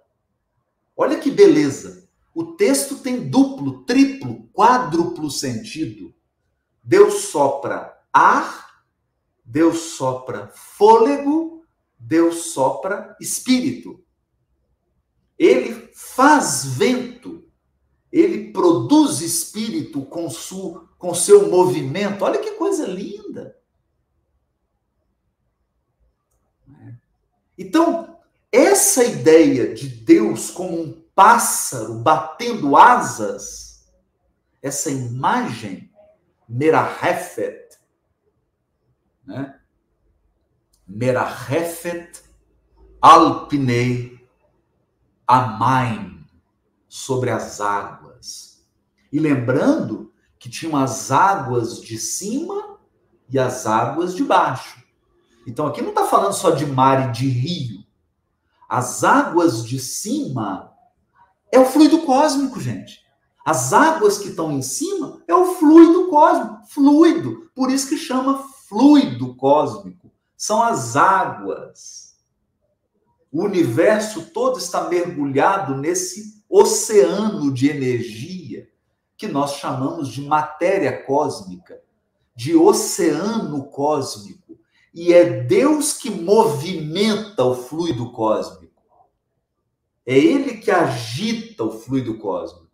Olha 0.97 1.19
que 1.19 1.31
beleza. 1.31 2.09
O 2.35 2.57
texto 2.57 2.99
tem 2.99 3.29
duplo, 3.29 3.85
triplo, 3.85 4.49
quádruplo 4.53 5.31
sentido. 5.31 6.15
Deus 6.83 7.25
sopra 7.25 7.99
ar, 8.13 8.85
Deus 9.45 9.79
sopra 9.97 10.51
fôlego, 10.55 11.65
Deus 11.99 12.53
sopra 12.53 13.17
espírito. 13.21 14.03
Ele 15.39 15.91
faz 15.95 16.65
vento, 16.65 17.45
ele 18.13 18.53
produz 18.53 19.21
espírito 19.21 20.03
com, 20.03 20.29
su, 20.31 20.87
com 20.99 21.15
seu 21.15 21.49
movimento. 21.51 22.25
Olha 22.25 22.39
que 22.39 22.50
coisa 22.81 22.87
linda. 22.87 23.57
Então, 27.59 28.19
essa 28.51 29.05
ideia 29.05 29.75
de 29.75 29.89
Deus 29.89 30.51
como 30.51 30.81
um 30.81 31.05
pássaro 31.15 31.99
batendo 31.99 32.77
asas, 32.77 33.87
essa 34.63 34.91
imagem, 34.91 35.91
Merahefet, 36.49 37.79
né? 39.25 39.61
Merahefet 40.87 42.23
Alpinei 43.01 44.27
Amaim, 45.27 46.27
sobre 46.89 47.31
as 47.31 47.61
águas. 47.61 48.67
E 49.13 49.21
lembrando 49.21 50.13
que 50.39 50.49
tinham 50.49 50.75
as 50.75 51.13
águas 51.13 51.81
de 51.81 51.99
cima 51.99 52.70
e 53.31 53.39
as 53.39 53.67
águas 53.67 54.15
de 54.15 54.25
baixo. 54.25 54.83
Então 55.47 55.67
aqui 55.67 55.81
não 55.81 55.91
está 55.91 56.07
falando 56.07 56.33
só 56.33 56.51
de 56.51 56.67
mar 56.67 57.09
e 57.09 57.13
de 57.13 57.29
rio. 57.29 57.85
As 58.69 59.03
águas 59.03 59.65
de 59.65 59.79
cima 59.79 60.73
é 61.51 61.59
o 61.59 61.65
fluido 61.65 62.03
cósmico, 62.03 62.61
gente. 62.61 63.01
As 63.45 63.73
águas 63.73 64.19
que 64.19 64.29
estão 64.29 64.53
em 64.53 64.63
cima 64.63 65.23
é 65.27 65.35
o 65.35 65.55
fluido 65.55 66.09
cósmico, 66.09 66.63
fluido. 66.69 67.51
Por 67.55 67.71
isso 67.71 67.89
que 67.89 67.97
chama 67.97 68.45
fluido 68.69 69.35
cósmico. 69.35 70.13
São 70.37 70.63
as 70.63 70.97
águas. 70.97 72.15
O 73.33 73.43
universo 73.45 74.31
todo 74.33 74.59
está 74.59 74.89
mergulhado 74.89 75.77
nesse 75.77 76.45
oceano 76.49 77.53
de 77.53 77.69
energia 77.69 78.69
que 79.17 79.29
nós 79.29 79.57
chamamos 79.57 80.09
de 80.09 80.23
matéria 80.23 81.05
cósmica, 81.05 81.81
de 82.41 82.57
oceano 82.57 83.65
cósmico. 83.65 84.59
E 84.95 85.13
é 85.13 85.43
Deus 85.43 85.93
que 85.93 86.11
movimenta 86.11 87.45
o 87.45 87.55
fluido 87.55 88.11
cósmico. 88.13 88.83
É 90.07 90.17
ele 90.17 90.57
que 90.57 90.71
agita 90.71 91.65
o 91.65 91.79
fluido 91.79 92.17
cósmico. 92.17 92.71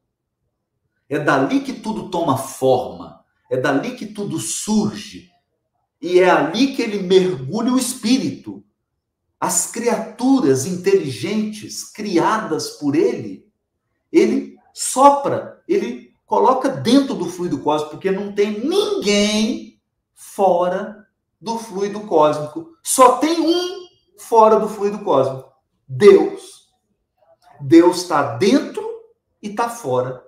É 1.09 1.19
dali 1.19 1.63
que 1.63 1.73
tudo 1.73 2.11
toma 2.11 2.39
forma. 2.39 3.25
É 3.51 3.57
dali 3.57 3.97
que 3.97 4.07
tudo 4.07 4.39
surge. 4.39 5.33
E 6.01 6.21
é 6.21 6.31
ali 6.31 6.77
que 6.77 6.83
ele 6.83 7.03
mergulha 7.03 7.73
o 7.73 7.79
espírito. 7.79 8.65
As 9.41 9.73
criaturas 9.73 10.65
inteligentes 10.65 11.83
criadas 11.83 12.71
por 12.71 12.95
ele, 12.95 13.45
ele 14.13 14.57
sopra, 14.73 15.61
ele 15.67 16.06
coloca 16.27 16.69
dentro 16.69 17.15
do 17.15 17.27
fluido 17.27 17.61
cósmico, 17.61 17.93
porque 17.93 18.11
não 18.11 18.33
tem 18.33 18.61
ninguém 18.61 19.81
fora 20.13 21.07
do 21.41 21.59
fluido 21.59 22.01
cósmico. 22.01 22.77
Só 22.83 23.17
tem 23.19 23.41
um 23.41 23.87
fora 24.19 24.59
do 24.59 24.69
fluido 24.69 24.99
cósmico: 24.99 25.51
Deus. 25.89 26.67
Deus 27.61 27.99
está 28.03 28.37
dentro 28.37 28.85
e 29.43 29.49
está 29.49 29.69
fora. 29.71 30.27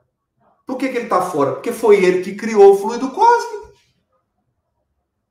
Por 0.67 0.77
que, 0.77 0.89
que 0.89 0.97
ele 0.97 1.05
está 1.05 1.23
fora? 1.23 1.53
Porque 1.53 1.73
foi 1.73 2.03
ele 2.03 2.23
que 2.23 2.35
criou 2.35 2.73
o 2.73 2.77
fluido 2.77 3.11
cósmico. 3.11 3.73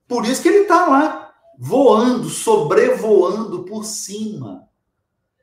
Por 0.07 0.25
isso 0.25 0.41
que 0.41 0.47
ele 0.47 0.59
está 0.59 0.85
lá, 0.85 1.33
voando, 1.57 2.29
sobrevoando 2.29 3.63
por 3.63 3.83
cima. 3.83 4.67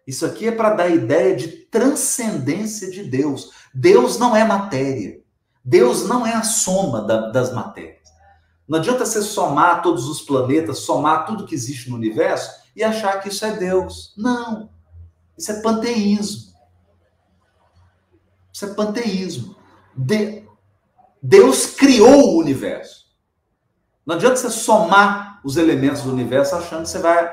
Isso 0.07 0.27
aqui 0.27 0.49
é 0.49 0.53
para 0.53 0.75
dar 0.75 0.89
ideia 0.89 1.35
de 1.35 1.49
transcendência 1.49 2.91
de 2.91 3.05
Deus. 3.05 3.51
Deus 3.73 4.19
não 4.19 4.37
é 4.37 4.45
matéria. 4.45 5.21
Deus 5.65 6.07
não 6.07 6.27
é 6.27 6.35
a 6.35 6.43
soma 6.43 7.03
da, 7.03 7.31
das 7.31 7.53
matérias. 7.53 8.05
Não 8.69 8.79
adianta 8.79 9.05
você 9.05 9.23
somar 9.23 9.83
todos 9.83 10.07
os 10.09 10.21
planetas, 10.21 10.81
somar 10.81 11.27
tudo 11.27 11.47
que 11.47 11.55
existe 11.55 11.89
no 11.89 11.97
universo 11.97 12.51
e 12.77 12.83
achar 12.83 13.21
que 13.21 13.29
isso 13.29 13.45
é 13.45 13.57
Deus. 13.57 14.15
Não. 14.17 14.71
Isso 15.37 15.53
é 15.53 15.61
panteísmo. 15.61 16.53
Isso 18.53 18.65
é 18.67 18.75
panteísmo. 18.75 19.57
De... 19.97 20.45
Deus 21.23 21.67
criou 21.67 22.35
o 22.35 22.39
universo. 22.39 23.05
Não 24.05 24.17
adianta 24.17 24.37
você 24.37 24.51
somar 24.51 25.41
os 25.43 25.57
elementos 25.57 26.03
do 26.03 26.13
universo 26.13 26.55
achando 26.55 26.83
que 26.83 26.89
você 26.89 26.99
vai 26.99 27.33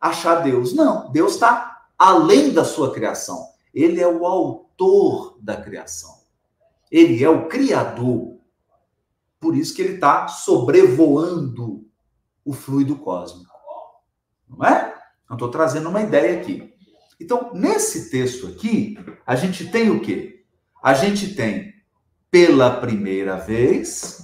achar 0.00 0.36
Deus. 0.36 0.74
Não, 0.74 1.10
Deus 1.10 1.34
está 1.34 1.73
além 1.98 2.52
da 2.52 2.64
sua 2.64 2.92
criação. 2.92 3.46
Ele 3.72 4.00
é 4.00 4.06
o 4.06 4.24
autor 4.26 5.38
da 5.40 5.56
criação. 5.56 6.22
Ele 6.90 7.22
é 7.22 7.28
o 7.28 7.48
criador. 7.48 8.38
Por 9.40 9.56
isso 9.56 9.74
que 9.74 9.82
ele 9.82 9.94
está 9.94 10.28
sobrevoando 10.28 11.84
o 12.44 12.52
fluido 12.52 12.96
cósmico. 12.96 13.52
Não 14.48 14.64
é? 14.64 14.94
Eu 15.28 15.34
estou 15.34 15.50
trazendo 15.50 15.88
uma 15.88 16.02
ideia 16.02 16.40
aqui. 16.40 16.72
Então, 17.20 17.52
nesse 17.54 18.10
texto 18.10 18.46
aqui, 18.46 18.98
a 19.26 19.34
gente 19.34 19.68
tem 19.70 19.90
o 19.90 20.00
quê? 20.00 20.44
A 20.82 20.94
gente 20.94 21.34
tem 21.34 21.72
pela 22.30 22.80
primeira 22.80 23.36
vez, 23.36 24.22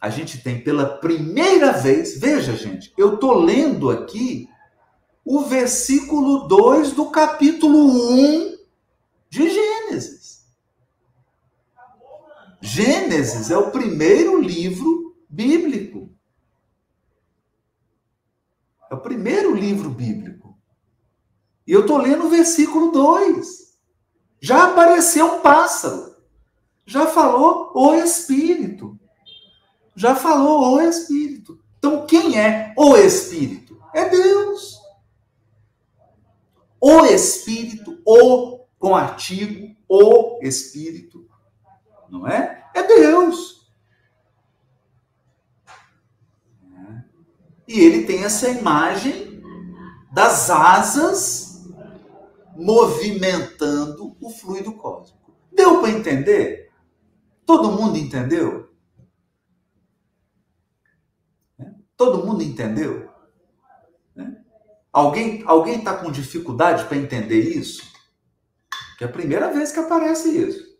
a 0.00 0.08
gente 0.08 0.42
tem 0.42 0.62
pela 0.62 0.86
primeira 0.98 1.72
vez, 1.72 2.18
veja, 2.18 2.56
gente, 2.56 2.92
eu 2.96 3.14
estou 3.14 3.34
lendo 3.34 3.90
aqui 3.90 4.48
o 5.24 5.40
versículo 5.40 6.48
2 6.48 6.92
do 6.92 7.10
capítulo 7.10 8.10
1 8.12 8.58
de 9.28 9.50
Gênesis. 9.50 10.44
Gênesis 12.60 13.50
é 13.50 13.56
o 13.56 13.70
primeiro 13.70 14.40
livro 14.40 15.16
bíblico. 15.28 16.10
É 18.90 18.94
o 18.94 19.00
primeiro 19.00 19.54
livro 19.54 19.88
bíblico. 19.88 20.58
E 21.66 21.72
eu 21.72 21.82
estou 21.82 21.98
lendo 21.98 22.26
o 22.26 22.30
versículo 22.30 22.90
2. 22.90 23.78
Já 24.40 24.64
apareceu 24.64 25.36
um 25.36 25.40
pássaro. 25.40 26.16
Já 26.84 27.06
falou 27.06 27.70
o 27.74 27.94
Espírito. 27.94 28.98
Já 29.94 30.16
falou 30.16 30.74
o 30.74 30.80
Espírito. 30.80 31.60
Então, 31.78 32.04
quem 32.06 32.38
é 32.38 32.74
o 32.76 32.96
Espírito? 32.96 33.80
É 33.94 34.08
Deus. 34.08 34.79
O 36.80 37.04
Espírito, 37.04 38.00
o 38.06 38.60
com 38.78 38.96
artigo, 38.96 39.76
o 39.86 40.38
Espírito. 40.42 41.28
Não 42.08 42.26
é? 42.26 42.68
É 42.74 42.82
Deus. 42.82 43.70
E 47.68 47.78
ele 47.78 48.04
tem 48.04 48.24
essa 48.24 48.48
imagem 48.48 49.42
das 50.12 50.50
asas 50.50 51.68
movimentando 52.56 54.16
o 54.20 54.30
fluido 54.30 54.72
cósmico. 54.72 55.32
Deu 55.52 55.80
para 55.80 55.90
entender? 55.90 56.72
Todo 57.46 57.70
mundo 57.70 57.96
entendeu? 57.96 58.72
É? 61.58 61.72
Todo 61.96 62.24
mundo 62.26 62.42
entendeu? 62.42 63.09
Alguém 64.92 65.44
alguém 65.46 65.78
está 65.78 65.96
com 65.96 66.10
dificuldade 66.10 66.84
para 66.84 66.96
entender 66.96 67.40
isso? 67.40 67.82
Que 68.98 69.04
é 69.04 69.06
a 69.06 69.12
primeira 69.12 69.52
vez 69.52 69.72
que 69.72 69.78
aparece 69.78 70.36
isso. 70.36 70.70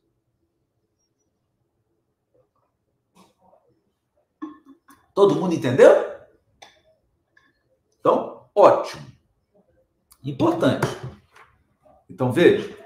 Todo 5.14 5.36
mundo 5.36 5.54
entendeu? 5.54 6.10
Então, 7.98 8.48
ótimo. 8.54 9.06
Importante. 10.22 10.86
Então, 12.08 12.32
veja, 12.32 12.76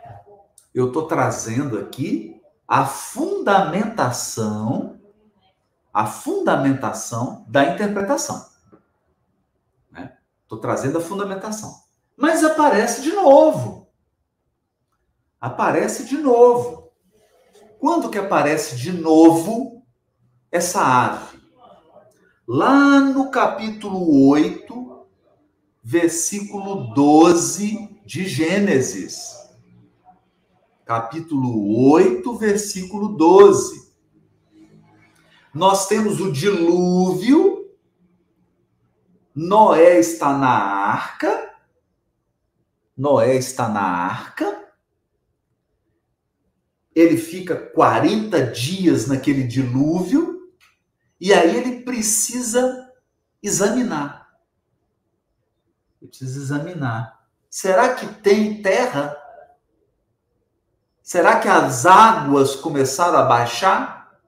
eu 0.75 0.89
estou 0.89 1.07
trazendo 1.07 1.79
aqui 1.79 2.43
a 2.67 2.87
fundamentação, 2.87 5.01
a 5.93 6.07
fundamentação 6.07 7.45
da 7.49 7.73
interpretação. 7.73 8.54
Estou 10.55 10.59
trazendo 10.59 10.99
a 10.99 11.01
fundamentação. 11.01 11.75
Mas 12.17 12.45
aparece 12.45 13.03
de 13.03 13.13
novo. 13.13 13.89
Aparece 15.41 16.05
de 16.05 16.17
novo. 16.17 16.93
Quando 17.81 18.09
que 18.09 18.19
aparece 18.19 18.77
de 18.77 18.93
novo 18.93 19.85
essa 20.51 20.81
ave? 20.81 21.41
Lá 22.47 23.01
no 23.01 23.31
capítulo 23.31 24.29
8, 24.29 25.07
versículo 25.83 26.95
12 26.95 28.01
de 28.05 28.27
Gênesis, 28.27 29.35
capítulo 30.85 31.91
8, 31.91 32.35
versículo 32.37 33.09
12. 33.09 33.93
Nós 35.53 35.89
temos 35.89 36.21
o 36.21 36.31
dilúvio, 36.31 37.54
Noé 39.35 39.99
está 39.99 40.37
na 40.37 40.49
arca, 40.49 41.55
Noé 42.97 43.37
está 43.37 43.69
na 43.69 43.83
arca, 43.83 44.69
ele 46.95 47.17
fica 47.17 47.57
40 47.57 48.47
dias 48.53 49.07
naquele 49.09 49.43
dilúvio, 49.43 50.53
e 51.21 51.33
aí 51.33 51.57
ele 51.57 51.83
precisa 51.83 52.93
examinar. 53.43 54.29
Ele 56.01 56.09
precisa 56.09 56.41
examinar 56.41 57.15
Será 57.55 57.95
que 57.95 58.05
tem 58.15 58.61
terra? 58.61 59.17
Será 61.01 61.39
que 61.39 61.47
as 61.47 61.87
águas 61.87 62.57
começaram 62.57 63.17
a 63.17 63.23
baixar? 63.23 64.19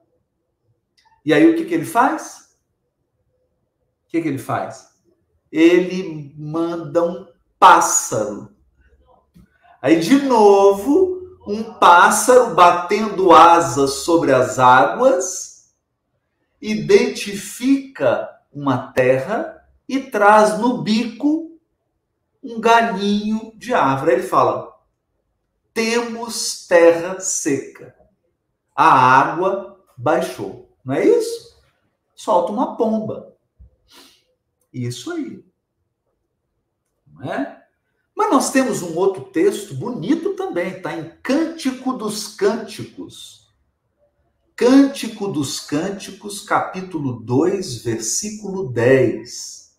E 1.25 1.33
aí 1.33 1.45
o 1.51 1.57
que, 1.57 1.65
que 1.65 1.73
ele 1.73 1.83
faz? 1.83 2.57
O 4.05 4.07
que, 4.07 4.21
que 4.21 4.29
ele 4.29 4.37
faz? 4.37 4.86
Ele 5.51 6.33
manda 6.37 7.03
um 7.03 7.27
pássaro. 7.59 8.49
Aí, 9.81 9.99
de 9.99 10.21
novo, 10.23 11.37
um 11.47 11.63
pássaro 11.63 12.53
batendo 12.53 13.31
asas 13.31 13.95
sobre 13.95 14.33
as 14.33 14.59
águas, 14.59 15.73
identifica 16.61 18.29
uma 18.51 18.91
terra 18.91 19.65
e 19.87 19.99
traz 19.99 20.59
no 20.59 20.81
bico 20.81 21.57
um 22.43 22.59
galinho 22.59 23.53
de 23.55 23.73
árvore. 23.73 24.11
Aí 24.11 24.17
ele 24.17 24.27
fala: 24.27 24.75
temos 25.73 26.65
terra 26.67 27.19
seca. 27.19 27.95
A 28.75 28.85
água 28.85 29.79
baixou. 29.95 30.69
Não 30.83 30.95
é 30.95 31.05
isso? 31.05 31.55
Solta 32.15 32.51
uma 32.51 32.75
pomba. 32.75 33.36
Isso 34.71 35.11
aí. 35.11 35.43
Não 37.05 37.23
é? 37.23 37.63
Mas 38.15 38.31
nós 38.31 38.51
temos 38.51 38.81
um 38.81 38.95
outro 38.95 39.25
texto 39.25 39.75
bonito 39.75 40.33
também, 40.33 40.77
está 40.77 40.97
em 40.97 41.09
Cântico 41.21 41.93
dos 41.93 42.35
Cânticos. 42.35 43.47
Cântico 44.55 45.27
dos 45.27 45.59
Cânticos, 45.59 46.41
capítulo 46.41 47.19
2, 47.19 47.83
versículo 47.83 48.71
10. 48.71 49.77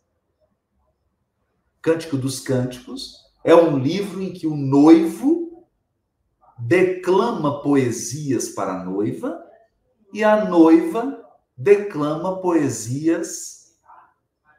Cântico 1.83 2.17
dos 2.17 2.39
Cânticos 2.39 3.17
é 3.43 3.55
um 3.55 3.77
livro 3.77 4.23
em 4.23 4.33
que 4.33 4.47
o 4.47 4.57
noivo 4.57 5.67
declama 6.59 7.61
poesias 7.61 8.51
para 8.51 8.81
a 8.81 8.85
noiva 8.85 9.43
e 10.13 10.23
a 10.23 10.45
noiva 10.45 11.25
declama 11.57 12.41
poesias 12.41 13.58
para 13.58 13.58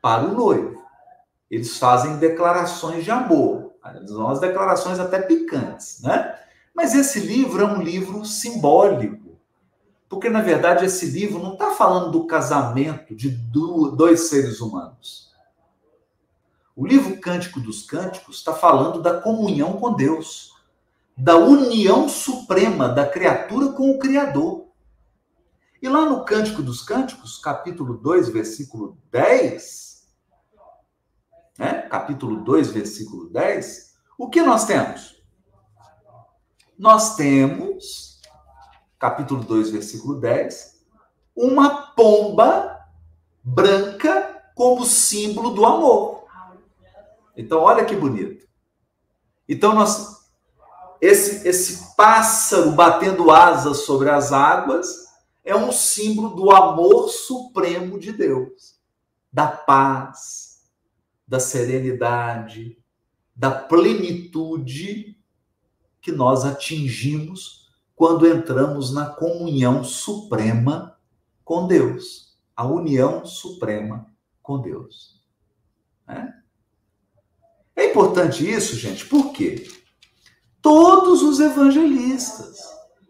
o 0.04 0.34
noivo. 0.34 0.84
Eles 1.50 1.78
fazem 1.78 2.18
declarações 2.18 3.04
de 3.04 3.12
amor, 3.12 3.74
umas 4.10 4.40
declarações 4.40 5.00
até 5.00 5.22
picantes, 5.22 6.02
né? 6.02 6.36
Mas 6.76 6.94
esse 6.94 7.20
livro 7.20 7.62
é 7.62 7.66
um 7.66 7.82
livro 7.82 8.24
simbólico, 8.24 9.38
porque 10.08 10.30
na 10.30 10.42
verdade 10.42 10.86
esse 10.86 11.08
livro 11.08 11.42
não 11.42 11.54
está 11.54 11.72
falando 11.72 12.12
do 12.12 12.26
casamento 12.26 13.16
de 13.16 13.30
dois 13.30 14.30
seres 14.30 14.62
humanos. 14.62 15.30
O 16.76 16.88
livro 16.88 17.20
Cântico 17.20 17.60
dos 17.60 17.84
Cânticos 17.86 18.38
está 18.38 18.54
falando 18.54 19.02
da 19.02 19.20
comunhão 19.20 19.74
com 19.74 19.94
Deus, 19.94 20.54
da 21.18 21.36
união 21.36 22.08
suprema 22.08 22.88
da 22.88 23.06
criatura 23.06 23.74
com 23.74 23.92
o 23.92 24.00
Criador. 24.00 24.68
E 25.82 25.90
lá 25.90 26.06
no 26.06 26.24
Cântico 26.24 26.62
dos 26.62 26.82
Cânticos, 26.82 27.38
capítulo 27.38 27.98
2, 27.98 28.30
versículo 28.30 28.98
10, 29.12 29.89
né? 31.60 31.82
capítulo 31.82 32.38
2, 32.38 32.72
versículo 32.72 33.30
10, 33.30 33.94
o 34.18 34.30
que 34.30 34.42
nós 34.42 34.64
temos? 34.66 35.22
Nós 36.78 37.18
temos, 37.18 38.22
capítulo 38.98 39.44
2, 39.44 39.70
versículo 39.70 40.16
10, 40.22 40.86
uma 41.36 41.92
pomba 41.92 42.80
branca 43.44 44.42
como 44.56 44.86
símbolo 44.86 45.50
do 45.50 45.66
amor. 45.66 46.24
Então, 47.36 47.60
olha 47.60 47.84
que 47.84 47.96
bonito. 47.96 48.48
Então, 49.48 49.76
nós, 49.76 50.30
esse, 51.02 51.46
esse 51.46 51.96
pássaro 51.98 52.72
batendo 52.72 53.32
asas 53.32 53.80
sobre 53.80 54.10
as 54.10 54.32
águas 54.32 55.10
é 55.44 55.54
um 55.54 55.74
símbolo 55.74 56.30
do 56.30 56.52
amor 56.52 57.10
supremo 57.10 58.00
de 58.00 58.14
Deus, 58.14 58.80
da 59.32 59.48
paz, 59.48 60.49
da 61.30 61.40
serenidade, 61.40 62.76
da 63.36 63.52
plenitude 63.52 65.16
que 66.02 66.12
nós 66.12 66.44
atingimos 66.44 67.70
quando 67.96 68.28
entramos 68.28 68.92
na 68.92 69.06
comunhão 69.06 69.84
suprema 69.84 70.98
com 71.46 71.68
Deus, 71.68 72.36
a 72.56 72.66
união 72.66 73.26
suprema 73.28 74.12
com 74.42 74.60
Deus. 74.60 75.22
É, 76.08 76.34
é 77.76 77.92
importante 77.92 78.50
isso, 78.50 78.76
gente, 78.76 79.06
por 79.06 79.32
quê? 79.32 79.70
Todos 80.64 81.22
os 81.22 81.40
evangelistas. 81.40 82.58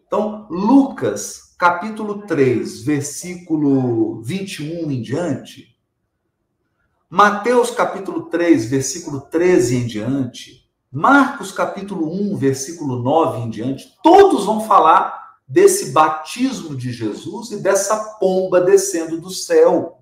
Então, 0.06 0.46
Lucas 0.50 1.54
capítulo 1.56 2.26
3, 2.26 2.82
versículo 2.82 4.20
21 4.22 4.90
em 4.90 5.00
diante, 5.00 5.69
Mateus 7.12 7.72
capítulo 7.72 8.26
3, 8.26 8.66
versículo 8.66 9.22
13 9.22 9.78
em 9.78 9.84
diante, 9.84 10.70
Marcos 10.92 11.50
capítulo 11.50 12.08
1, 12.08 12.36
versículo 12.36 13.02
9 13.02 13.40
em 13.40 13.50
diante, 13.50 13.96
todos 14.00 14.44
vão 14.44 14.60
falar 14.60 15.38
desse 15.46 15.90
batismo 15.90 16.76
de 16.76 16.92
Jesus 16.92 17.50
e 17.50 17.56
dessa 17.60 17.96
pomba 18.20 18.60
descendo 18.60 19.20
do 19.20 19.28
céu. 19.28 19.98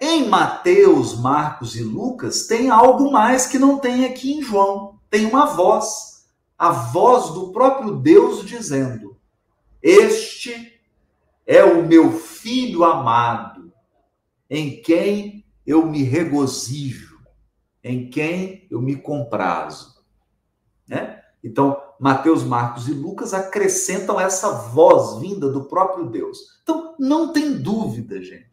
Em 0.00 0.28
Mateus, 0.28 1.16
Marcos 1.16 1.76
e 1.76 1.84
Lucas 1.84 2.48
tem 2.48 2.68
algo 2.68 3.12
mais 3.12 3.46
que 3.46 3.56
não 3.56 3.78
tem 3.78 4.06
aqui 4.06 4.32
em 4.32 4.42
João. 4.42 4.98
Tem 5.08 5.26
uma 5.26 5.46
voz, 5.46 6.24
a 6.58 6.72
voz 6.72 7.30
do 7.30 7.52
próprio 7.52 7.94
Deus 7.94 8.44
dizendo: 8.44 9.16
este 9.80 10.80
é 11.46 11.62
o 11.62 11.86
meu 11.86 12.12
filho 12.12 12.82
amado, 12.82 13.59
em 14.50 14.82
quem 14.82 15.44
eu 15.64 15.86
me 15.86 16.02
regozijo, 16.02 17.20
em 17.82 18.10
quem 18.10 18.66
eu 18.68 18.82
me 18.82 18.96
comprazo. 18.96 20.04
Né? 20.88 21.22
Então, 21.42 21.80
Mateus, 22.00 22.42
Marcos 22.42 22.88
e 22.88 22.92
Lucas 22.92 23.32
acrescentam 23.32 24.20
essa 24.20 24.50
voz 24.50 25.20
vinda 25.20 25.48
do 25.50 25.64
próprio 25.64 26.10
Deus. 26.10 26.38
Então, 26.62 26.96
não 26.98 27.32
tem 27.32 27.56
dúvida, 27.56 28.20
gente. 28.20 28.50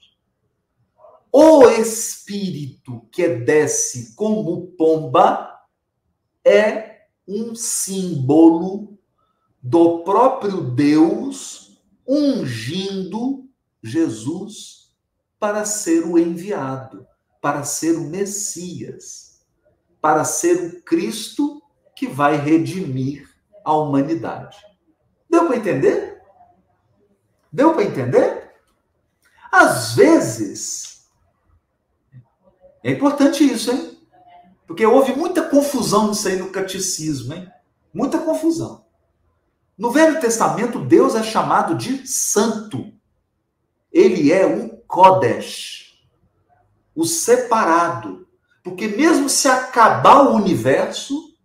O 1.31 1.67
Espírito 1.67 3.01
que 3.11 3.27
desce 3.27 4.15
como 4.15 4.67
pomba 4.77 5.51
é 6.45 7.07
um 7.27 7.55
símbolo 7.55 8.97
do 9.61 10.03
próprio 10.03 10.61
Deus 10.61 11.81
ungindo 12.07 13.49
Jesus 13.83 14.76
para 15.39 15.65
ser 15.65 16.05
o 16.05 16.17
enviado, 16.17 17.07
para 17.41 17.63
ser 17.63 17.95
o 17.97 18.09
Messias, 18.09 19.45
para 20.01 20.23
ser 20.23 20.55
o 20.55 20.81
Cristo 20.81 21.61
que 21.95 22.07
vai 22.07 22.37
redimir 22.37 23.29
a 23.63 23.73
humanidade. 23.73 24.57
Deu 25.29 25.47
para 25.47 25.57
entender? 25.57 26.21
Deu 27.51 27.73
para 27.73 27.83
entender? 27.83 28.53
Às 29.51 29.93
vezes, 29.93 31.09
é 32.83 32.91
importante 32.91 33.43
isso, 33.43 33.71
hein? 33.71 33.97
Porque 34.65 34.85
houve 34.85 35.13
muita 35.13 35.43
confusão 35.49 36.09
nisso 36.09 36.27
aí 36.27 36.37
no 36.37 36.51
catecismo, 36.51 37.33
hein? 37.33 37.49
Muita 37.93 38.19
confusão. 38.19 38.85
No 39.77 39.91
Velho 39.91 40.19
Testamento, 40.19 40.79
Deus 40.79 41.15
é 41.15 41.23
chamado 41.23 41.75
de 41.75 42.07
santo. 42.07 42.93
Ele 43.91 44.31
é 44.31 44.45
o 44.45 44.76
Kodesh, 44.87 46.01
o 46.95 47.05
separado. 47.05 48.27
Porque 48.63 48.87
mesmo 48.87 49.29
se 49.29 49.47
acabar 49.47 50.27
o 50.27 50.35
universo, 50.35 51.37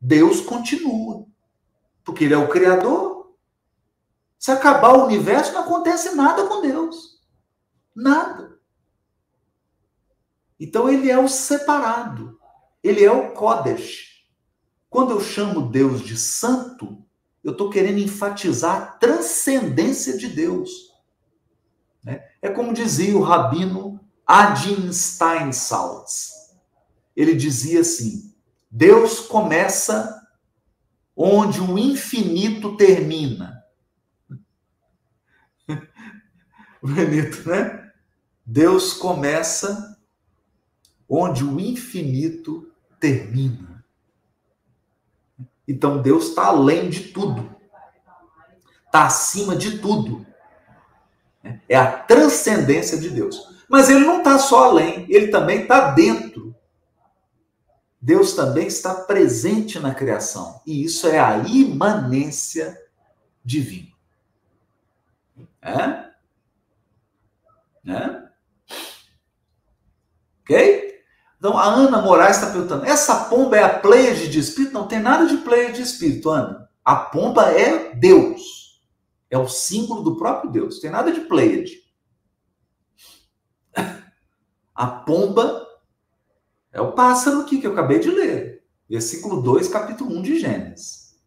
Deus 0.00 0.40
continua. 0.40 1.26
Porque 2.04 2.24
ele 2.24 2.34
é 2.34 2.38
o 2.38 2.48
Criador. 2.48 3.34
Se 4.38 4.50
acabar 4.50 4.94
o 4.94 5.04
universo, 5.04 5.52
não 5.52 5.62
acontece 5.62 6.14
nada 6.14 6.46
com 6.46 6.60
Deus. 6.60 7.20
Nada. 7.94 8.58
Então 10.58 10.88
ele 10.88 11.10
é 11.10 11.18
o 11.18 11.28
separado. 11.28 12.38
Ele 12.82 13.04
é 13.04 13.10
o 13.10 13.32
Kodesh. 13.32 14.26
Quando 14.90 15.10
eu 15.10 15.20
chamo 15.20 15.70
Deus 15.70 16.02
de 16.02 16.16
santo, 16.16 17.04
eu 17.42 17.52
estou 17.52 17.68
querendo 17.68 17.98
enfatizar 17.98 18.76
a 18.76 18.86
transcendência 18.86 20.16
de 20.16 20.28
Deus. 20.28 20.93
É 22.44 22.50
como 22.50 22.74
dizia 22.74 23.16
o 23.16 23.22
rabino 23.22 23.98
Adin 24.26 24.92
Steinsaltz. 24.92 26.54
Ele 27.16 27.34
dizia 27.34 27.80
assim: 27.80 28.34
Deus 28.70 29.20
começa 29.20 30.28
onde 31.16 31.62
o 31.62 31.78
infinito 31.78 32.76
termina. 32.76 33.64
Bonito, 36.84 37.48
né? 37.48 37.90
Deus 38.44 38.92
começa 38.92 39.98
onde 41.08 41.42
o 41.42 41.58
infinito 41.58 42.70
termina. 43.00 43.82
Então 45.66 46.02
Deus 46.02 46.28
está 46.28 46.48
além 46.48 46.90
de 46.90 47.04
tudo, 47.04 47.56
está 48.84 49.06
acima 49.06 49.56
de 49.56 49.78
tudo. 49.78 50.33
É 51.68 51.76
a 51.76 51.90
transcendência 51.90 52.98
de 52.98 53.10
Deus. 53.10 53.54
Mas 53.68 53.88
ele 53.88 54.04
não 54.04 54.18
está 54.18 54.38
só 54.38 54.64
além, 54.64 55.06
ele 55.08 55.28
também 55.28 55.62
está 55.62 55.90
dentro 55.92 56.34
Deus 58.04 58.34
também 58.34 58.66
está 58.66 58.94
presente 58.94 59.78
na 59.78 59.94
criação. 59.94 60.60
E 60.66 60.84
isso 60.84 61.06
é 61.06 61.18
a 61.18 61.38
imanência 61.38 62.78
divina. 63.42 63.88
É? 65.62 66.04
Né? 67.82 68.28
Ok? 70.42 71.02
Então, 71.38 71.56
a 71.56 71.64
Ana 71.64 72.02
Moraes 72.02 72.36
está 72.36 72.50
perguntando: 72.50 72.84
essa 72.84 73.24
pomba 73.24 73.56
é 73.56 73.62
a 73.62 73.78
Pleiade 73.78 74.28
de 74.28 74.38
espírito? 74.38 74.74
Não 74.74 74.86
tem 74.86 75.00
nada 75.00 75.24
de 75.24 75.38
Pleiade 75.38 75.76
de 75.76 75.82
espírito, 75.82 76.28
Ana. 76.28 76.68
A 76.84 76.96
pomba 76.96 77.52
é 77.52 77.94
Deus. 77.94 78.63
É 79.30 79.38
o 79.38 79.48
símbolo 79.48 80.02
do 80.02 80.16
próprio 80.16 80.50
Deus. 80.50 80.78
Tem 80.80 80.90
nada 80.90 81.12
de 81.12 81.22
Pleiade. 81.22 81.82
A 84.74 84.86
pomba 84.86 85.66
é 86.72 86.80
o 86.80 86.92
pássaro 86.92 87.40
aqui 87.40 87.60
que 87.60 87.66
eu 87.66 87.72
acabei 87.72 88.00
de 88.00 88.10
ler. 88.10 88.64
Versículo 88.88 89.40
2, 89.40 89.68
capítulo 89.68 90.16
1 90.16 90.22
de 90.22 90.38
Gênesis. 90.40 91.24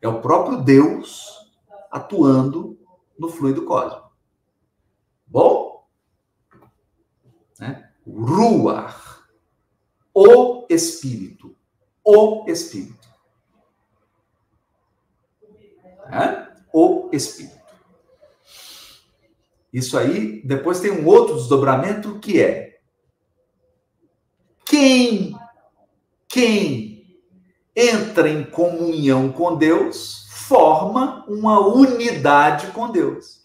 É 0.00 0.08
o 0.08 0.20
próprio 0.20 0.62
Deus 0.62 1.50
atuando 1.90 2.78
no 3.18 3.28
fluido 3.28 3.64
cósmico. 3.64 4.10
Bom? 5.26 5.88
Né? 7.58 7.90
Ruar. 8.06 9.28
O 10.12 10.66
Espírito. 10.68 11.56
O 12.04 12.44
Espírito. 12.48 13.08
É? 16.12 16.49
O 16.72 17.08
Espírito. 17.12 17.58
Isso 19.72 19.96
aí, 19.96 20.42
depois 20.42 20.80
tem 20.80 20.90
um 20.90 21.06
outro 21.06 21.36
desdobramento 21.36 22.18
que 22.18 22.40
é 22.40 22.70
quem, 24.64 25.36
quem 26.28 27.20
entra 27.74 28.28
em 28.28 28.44
comunhão 28.44 29.32
com 29.32 29.56
Deus 29.56 30.26
forma 30.30 31.24
uma 31.28 31.60
unidade 31.60 32.68
com 32.68 32.90
Deus. 32.90 33.40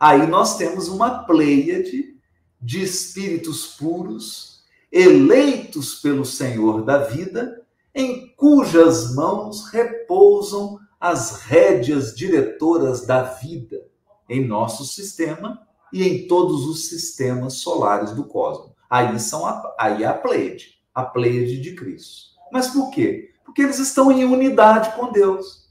Aí 0.00 0.26
nós 0.26 0.56
temos 0.56 0.88
uma 0.88 1.24
pleiade 1.24 2.16
de 2.60 2.82
espíritos 2.82 3.66
puros, 3.76 4.62
eleitos 4.90 5.96
pelo 5.96 6.24
Senhor 6.24 6.82
da 6.82 6.98
vida, 6.98 7.62
em 7.94 8.28
cujas 8.36 9.14
mãos 9.14 9.68
repousam 9.70 10.78
as 11.00 11.42
rédeas 11.42 12.14
diretoras 12.14 13.06
da 13.06 13.22
vida 13.22 13.86
em 14.28 14.46
nosso 14.46 14.84
sistema 14.84 15.66
e 15.92 16.02
em 16.02 16.26
todos 16.26 16.66
os 16.66 16.88
sistemas 16.88 17.54
solares 17.54 18.10
do 18.12 18.24
cosmos. 18.24 18.72
Aí 18.90 19.18
são 19.20 19.46
a, 19.46 19.74
aí 19.78 20.02
é 20.02 20.06
a 20.06 20.14
Pleiade, 20.14 20.80
a 20.94 21.04
Pleiade 21.04 21.60
de 21.60 21.74
Cristo. 21.74 22.28
Mas 22.52 22.68
por 22.68 22.90
quê? 22.90 23.32
Porque 23.44 23.62
eles 23.62 23.78
estão 23.78 24.10
em 24.10 24.24
unidade 24.24 24.96
com 24.96 25.12
Deus. 25.12 25.68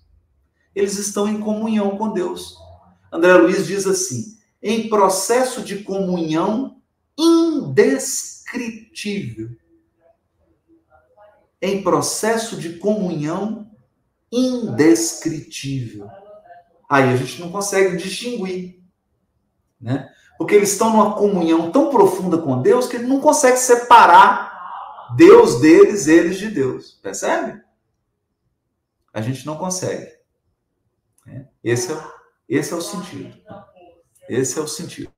Eles 0.74 0.98
estão 0.98 1.28
em 1.28 1.40
comunhão 1.40 1.98
com 1.98 2.14
Deus. 2.14 2.56
André 3.12 3.34
Luiz 3.34 3.68
diz 3.68 3.86
assim: 3.88 4.38
em 4.62 4.88
processo 4.90 5.62
de 5.62 5.84
comunhão 5.84 6.82
indescritível. 7.18 9.50
Em 11.62 11.82
processo 11.82 12.58
de 12.58 12.74
comunhão 12.78 13.67
indescritível. 14.32 16.10
Aí 16.90 17.04
a 17.04 17.16
gente 17.16 17.40
não 17.42 17.52
consegue 17.52 17.98
distinguir, 17.98 18.84
né? 19.80 20.10
Porque 20.38 20.56
eles 20.56 20.72
estão 20.72 20.92
numa 20.92 21.16
comunhão 21.16 21.72
tão 21.72 21.90
profunda 21.90 22.38
com 22.38 22.62
Deus 22.62 22.88
que 22.88 22.96
ele 22.96 23.08
não 23.08 23.20
consegue 23.20 23.58
separar 23.58 24.48
Deus 25.16 25.60
deles, 25.60 26.08
eles 26.08 26.38
de 26.38 26.50
Deus. 26.50 27.00
Percebe? 27.02 27.62
A 29.14 29.22
gente 29.22 29.46
não 29.46 29.58
consegue. 29.58 30.12
Né? 31.26 31.48
Esse, 31.64 31.92
é, 31.92 32.04
esse 32.48 32.74
é 32.74 32.76
o 32.76 32.82
sentido. 32.82 33.36
Esse 34.30 34.60
é 34.60 34.62
o 34.62 34.68
sentido. 34.68 35.12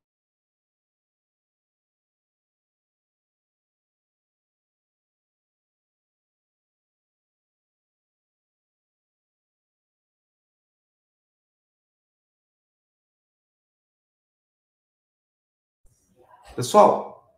Pessoal, 16.54 17.32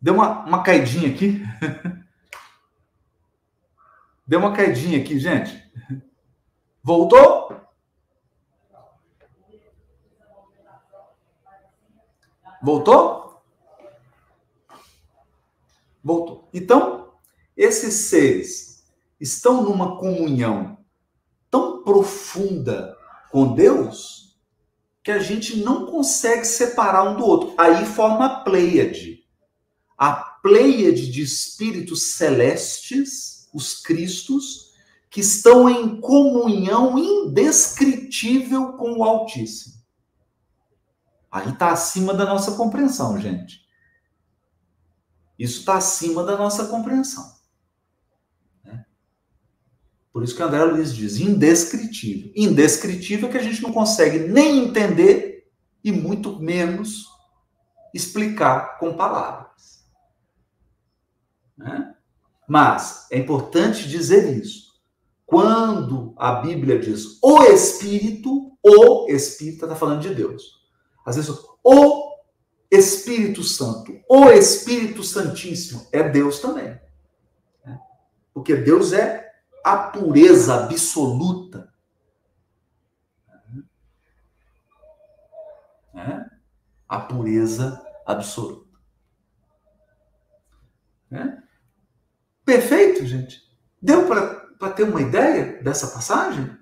deu 0.00 0.14
uma, 0.14 0.44
uma 0.44 0.62
caidinha 0.62 1.12
aqui. 1.12 1.42
deu 4.26 4.40
uma 4.40 4.54
caidinha 4.54 5.00
aqui, 5.00 5.18
gente. 5.18 5.62
Voltou? 6.82 7.60
Voltou? 12.62 13.42
Voltou. 16.02 16.48
Então, 16.52 17.14
esses 17.56 17.94
seres 18.08 18.90
estão 19.18 19.62
numa 19.62 19.98
comunhão 19.98 20.78
tão 21.50 21.82
profunda 21.82 22.96
com 23.30 23.54
Deus 23.54 24.29
que 25.02 25.10
a 25.10 25.18
gente 25.18 25.56
não 25.56 25.86
consegue 25.86 26.44
separar 26.44 27.04
um 27.04 27.16
do 27.16 27.24
outro. 27.24 27.54
Aí 27.56 27.84
forma 27.86 28.26
a 28.26 28.40
Pleiade. 28.40 29.24
A 29.96 30.12
Pleiade 30.12 31.10
de 31.10 31.22
espíritos 31.22 32.14
celestes, 32.14 33.48
os 33.52 33.80
Cristos, 33.80 34.70
que 35.10 35.20
estão 35.20 35.68
em 35.68 36.00
comunhão 36.00 36.98
indescritível 36.98 38.74
com 38.74 38.98
o 38.98 39.04
Altíssimo. 39.04 39.74
Aí 41.30 41.50
está 41.50 41.72
acima 41.72 42.12
da 42.12 42.24
nossa 42.24 42.52
compreensão, 42.52 43.20
gente. 43.20 43.60
Isso 45.38 45.60
está 45.60 45.76
acima 45.76 46.22
da 46.22 46.36
nossa 46.36 46.66
compreensão. 46.66 47.39
Por 50.12 50.24
isso 50.24 50.34
que 50.34 50.42
André 50.42 50.64
Luiz 50.64 50.94
diz 50.94 51.18
indescritível. 51.18 52.32
Indescritível 52.34 53.28
é 53.28 53.32
que 53.32 53.38
a 53.38 53.42
gente 53.42 53.62
não 53.62 53.72
consegue 53.72 54.18
nem 54.18 54.64
entender 54.64 55.48
e 55.84 55.92
muito 55.92 56.40
menos 56.40 57.06
explicar 57.94 58.78
com 58.78 58.96
palavras. 58.96 59.84
Né? 61.56 61.94
Mas 62.48 63.06
é 63.10 63.18
importante 63.18 63.88
dizer 63.88 64.36
isso. 64.36 64.70
Quando 65.24 66.12
a 66.18 66.40
Bíblia 66.40 66.78
diz 66.80 67.18
o 67.22 67.44
Espírito, 67.44 68.58
o 68.62 69.08
Espírito 69.08 69.64
está 69.64 69.76
falando 69.76 70.02
de 70.02 70.12
Deus. 70.12 70.60
Às 71.06 71.16
vezes, 71.16 71.30
o 71.62 72.10
Espírito 72.70 73.44
Santo, 73.44 73.96
o 74.08 74.28
Espírito 74.28 75.04
Santíssimo 75.04 75.86
é 75.92 76.08
Deus 76.08 76.40
também. 76.40 76.76
Né? 77.64 77.78
Porque 78.34 78.56
Deus 78.56 78.92
é 78.92 79.29
a 79.64 79.76
pureza 79.76 80.64
absoluta. 80.64 81.72
É? 85.94 86.24
A 86.88 87.00
pureza 87.00 87.84
absoluta. 88.06 88.78
É? 91.10 91.42
Perfeito, 92.44 93.04
gente. 93.06 93.42
Deu 93.82 94.06
para 94.06 94.72
ter 94.72 94.84
uma 94.84 95.00
ideia 95.00 95.62
dessa 95.62 95.88
passagem? 95.88 96.56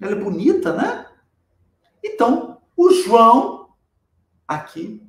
Ela 0.00 0.12
é 0.12 0.14
bonita, 0.14 0.72
né? 0.72 1.06
Então, 2.02 2.60
o 2.76 2.90
João, 2.92 3.74
aqui, 4.46 5.04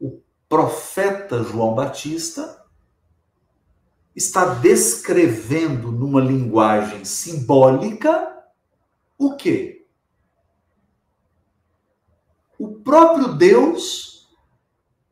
o 0.00 0.20
profeta 0.48 1.42
João 1.42 1.74
Batista, 1.74 2.59
está 4.20 4.44
descrevendo 4.44 5.90
numa 5.90 6.20
linguagem 6.20 7.06
simbólica 7.06 8.44
o 9.18 9.34
quê? 9.34 9.86
O 12.58 12.74
próprio 12.80 13.32
Deus 13.32 14.28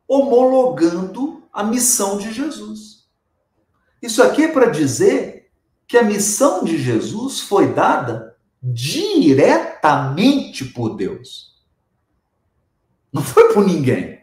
homologando 0.06 1.48
a 1.50 1.64
missão 1.64 2.18
de 2.18 2.30
Jesus. 2.32 3.08
Isso 4.02 4.22
aqui 4.22 4.44
é 4.44 4.52
para 4.52 4.70
dizer 4.70 5.50
que 5.86 5.96
a 5.96 6.04
missão 6.04 6.62
de 6.62 6.76
Jesus 6.76 7.40
foi 7.40 7.72
dada 7.72 8.36
diretamente 8.62 10.66
por 10.66 10.96
Deus. 10.96 11.56
Não 13.10 13.22
foi 13.22 13.54
por 13.54 13.66
ninguém. 13.66 14.20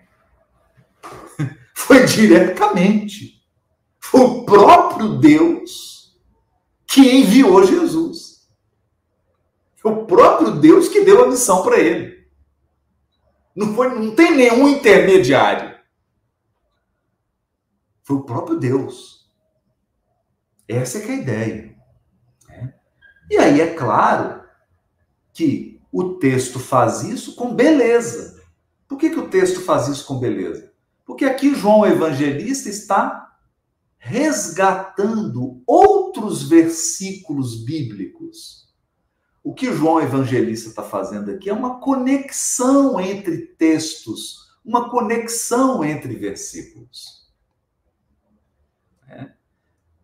Foi 1.73 2.05
diretamente. 2.05 3.34
O 4.16 4.45
próprio 4.45 5.18
Deus 5.18 6.18
que 6.88 7.01
enviou 7.01 7.66
Jesus. 7.66 8.49
O 9.84 10.05
próprio 10.05 10.51
Deus 10.51 10.88
que 10.88 11.03
deu 11.03 11.26
a 11.26 11.28
missão 11.28 11.61
para 11.63 11.78
ele. 11.78 12.26
Não, 13.53 13.76
foi, 13.76 13.89
não 13.89 14.16
tem 14.16 14.34
nenhum 14.34 14.70
intermediário. 14.70 15.78
Foi 18.03 18.16
o 18.16 18.24
próprio 18.24 18.57
Deus. 18.57 19.30
Essa 20.66 20.99
é 20.99 21.07
é 21.07 21.11
a 21.11 21.16
ideia. 21.16 21.76
Né? 22.47 22.74
E 23.30 23.38
aí 23.38 23.59
é 23.59 23.74
claro 23.74 24.45
que 25.34 25.82
o 25.91 26.13
texto 26.13 26.57
faz 26.57 27.03
isso 27.03 27.36
com 27.36 27.53
beleza. 27.53 28.41
Por 28.88 28.97
que, 28.97 29.09
que 29.09 29.20
o 29.20 29.30
texto 29.30 29.59
faz 29.59 29.89
isso 29.89 30.05
com 30.07 30.20
beleza? 30.20 30.72
Porque 31.05 31.26
aqui 31.26 31.53
João 31.53 31.86
Evangelista 31.86 32.70
está 32.70 33.24
resgatando 33.98 35.62
outros 35.66 36.43
versículos 36.48 37.64
bíblicos. 37.64 38.66
O 39.43 39.54
que 39.54 39.74
João 39.74 40.02
Evangelista 40.02 40.70
está 40.70 40.84
fazendo 40.84 41.32
aqui 41.32 41.50
é 41.50 41.54
uma 41.54 41.80
conexão 41.80 43.00
entre 43.00 43.38
textos, 43.58 44.48
uma 44.64 44.89
conexão 44.89 45.84
entre 45.84 46.16
versículos. 46.16 47.30
É. 49.08 49.30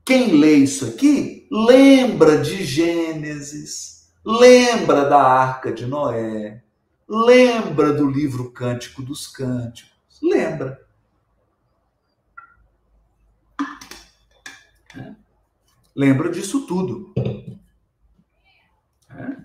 Quem 0.06 0.34
lê 0.34 0.56
isso 0.56 0.86
aqui 0.86 1.48
lembra 1.52 2.40
de 2.40 2.64
Gênesis, 2.64 4.12
lembra 4.24 5.10
da 5.10 5.22
Arca 5.22 5.72
de 5.72 5.86
Noé, 5.86 6.64
lembra 7.10 7.92
do 7.92 8.10
livro 8.10 8.52
Cântico 8.52 9.02
dos 9.02 9.28
Cânticos, 9.28 10.20
lembra. 10.22 10.80
É. 14.98 15.16
Lembra 15.96 16.30
disso 16.30 16.66
tudo. 16.66 17.14
É. 19.10 19.38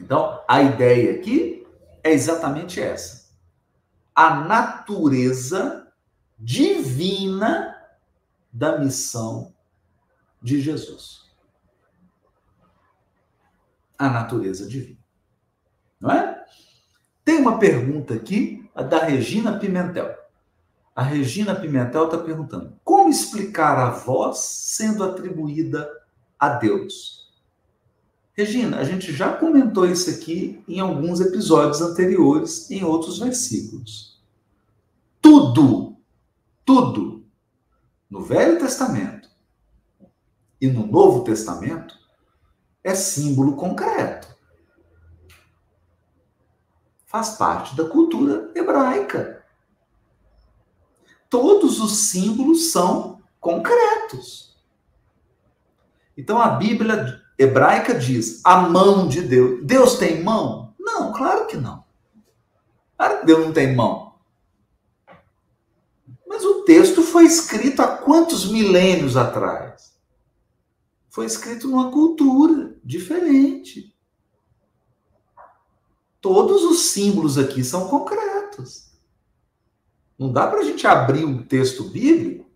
Então, 0.00 0.42
a 0.48 0.62
ideia 0.62 1.14
aqui 1.14 1.66
é 2.02 2.10
exatamente 2.10 2.80
essa. 2.80 3.30
A 4.14 4.34
natureza 4.34 5.92
divina 6.38 7.78
da 8.52 8.78
missão 8.78 9.54
de 10.42 10.60
Jesus. 10.60 11.30
A 13.96 14.08
natureza 14.08 14.66
divina. 14.66 14.98
Não 16.00 16.10
é? 16.10 16.44
Tem 17.24 17.36
uma 17.36 17.58
pergunta 17.58 18.14
aqui, 18.14 18.68
da 18.74 19.04
Regina 19.04 19.58
Pimentel. 19.58 20.21
A 20.94 21.02
Regina 21.02 21.54
Pimentel 21.54 22.04
está 22.04 22.18
perguntando: 22.18 22.78
como 22.84 23.08
explicar 23.08 23.78
a 23.78 23.90
voz 23.90 24.38
sendo 24.38 25.02
atribuída 25.02 25.90
a 26.38 26.50
Deus? 26.50 27.32
Regina, 28.34 28.78
a 28.78 28.84
gente 28.84 29.12
já 29.12 29.36
comentou 29.36 29.86
isso 29.86 30.10
aqui 30.10 30.62
em 30.66 30.80
alguns 30.80 31.20
episódios 31.20 31.80
anteriores, 31.80 32.70
em 32.70 32.82
outros 32.82 33.18
versículos. 33.18 34.22
Tudo, 35.20 35.96
tudo, 36.64 37.24
no 38.08 38.22
Velho 38.22 38.58
Testamento 38.58 39.28
e 40.60 40.66
no 40.66 40.86
Novo 40.86 41.24
Testamento, 41.24 41.94
é 42.82 42.94
símbolo 42.94 43.54
concreto. 43.54 44.28
Faz 47.06 47.30
parte 47.30 47.76
da 47.76 47.84
cultura 47.84 48.50
hebraica 48.54 49.41
todos 51.32 51.80
os 51.80 52.10
símbolos 52.10 52.72
são 52.72 53.22
concretos. 53.40 54.54
Então 56.14 56.38
a 56.38 56.50
Bíblia 56.50 57.22
hebraica 57.38 57.94
diz 57.94 58.42
a 58.44 58.58
mão 58.68 59.08
de 59.08 59.22
Deus. 59.22 59.64
Deus 59.64 59.94
tem 59.94 60.22
mão? 60.22 60.74
Não, 60.78 61.10
claro 61.10 61.46
que 61.46 61.56
não. 61.56 61.82
Claro 62.98 63.20
que 63.20 63.26
Deus 63.26 63.46
não 63.46 63.52
tem 63.54 63.74
mão. 63.74 64.16
Mas 66.26 66.44
o 66.44 66.64
texto 66.64 67.00
foi 67.02 67.24
escrito 67.24 67.80
há 67.80 67.96
quantos 67.96 68.50
milênios 68.50 69.16
atrás? 69.16 69.98
Foi 71.08 71.24
escrito 71.24 71.66
numa 71.66 71.90
cultura 71.90 72.76
diferente. 72.84 73.96
Todos 76.20 76.62
os 76.62 76.90
símbolos 76.90 77.38
aqui 77.38 77.64
são 77.64 77.88
concretos. 77.88 78.91
Não 80.22 80.30
dá 80.30 80.46
para 80.46 80.60
a 80.60 80.62
gente 80.62 80.86
abrir 80.86 81.24
um 81.24 81.42
texto 81.42 81.82
bíblico 81.82 82.48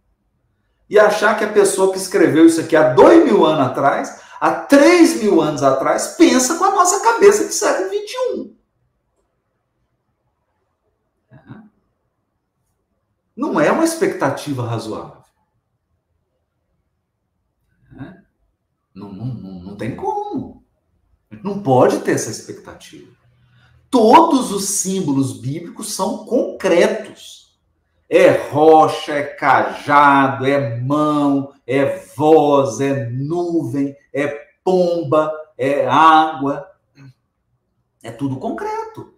e 0.88 1.00
achar 1.00 1.36
que 1.36 1.42
a 1.42 1.52
pessoa 1.52 1.92
que 1.92 1.98
escreveu 1.98 2.46
isso 2.46 2.60
aqui 2.60 2.76
há 2.76 2.94
dois 2.94 3.24
mil 3.24 3.44
anos 3.44 3.66
atrás, 3.66 4.22
há 4.40 4.52
três 4.52 5.20
mil 5.20 5.40
anos 5.40 5.64
atrás, 5.64 6.14
pensa 6.16 6.58
com 6.58 6.64
a 6.64 6.70
nossa 6.70 7.02
cabeça 7.02 7.44
de 7.44 7.52
século 7.52 7.88
XXI. 7.88 8.56
Não 13.34 13.60
é 13.60 13.72
uma 13.72 13.84
expectativa 13.84 14.64
razoável. 14.64 15.24
Não, 18.94 19.12
não, 19.12 19.26
não, 19.26 19.60
não 19.60 19.76
tem 19.76 19.96
como. 19.96 20.64
Não 21.42 21.60
pode 21.60 21.98
ter 21.98 22.12
essa 22.12 22.30
expectativa. 22.30 23.12
Todos 23.90 24.52
os 24.52 24.66
símbolos 24.66 25.40
bíblicos 25.40 25.92
são 25.92 26.24
concretos. 26.24 27.45
É 28.09 28.30
rocha, 28.50 29.12
é 29.12 29.22
cajado, 29.22 30.46
é 30.46 30.78
mão, 30.80 31.52
é 31.66 31.98
voz, 32.14 32.80
é 32.80 33.11
nuvem, 33.11 33.96
é 34.12 34.28
pomba, 34.62 35.32
é 35.59 35.86
água. 35.86 36.70
É 38.02 38.12
tudo 38.12 38.38
concreto. 38.38 39.14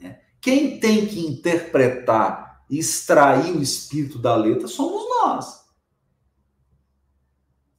É. 0.00 0.20
Quem 0.40 0.78
tem 0.78 1.06
que 1.06 1.26
interpretar 1.26 2.50
extrair 2.70 3.56
o 3.56 3.62
espírito 3.62 4.18
da 4.18 4.36
letra 4.36 4.68
somos 4.68 5.02
nós. 5.08 5.66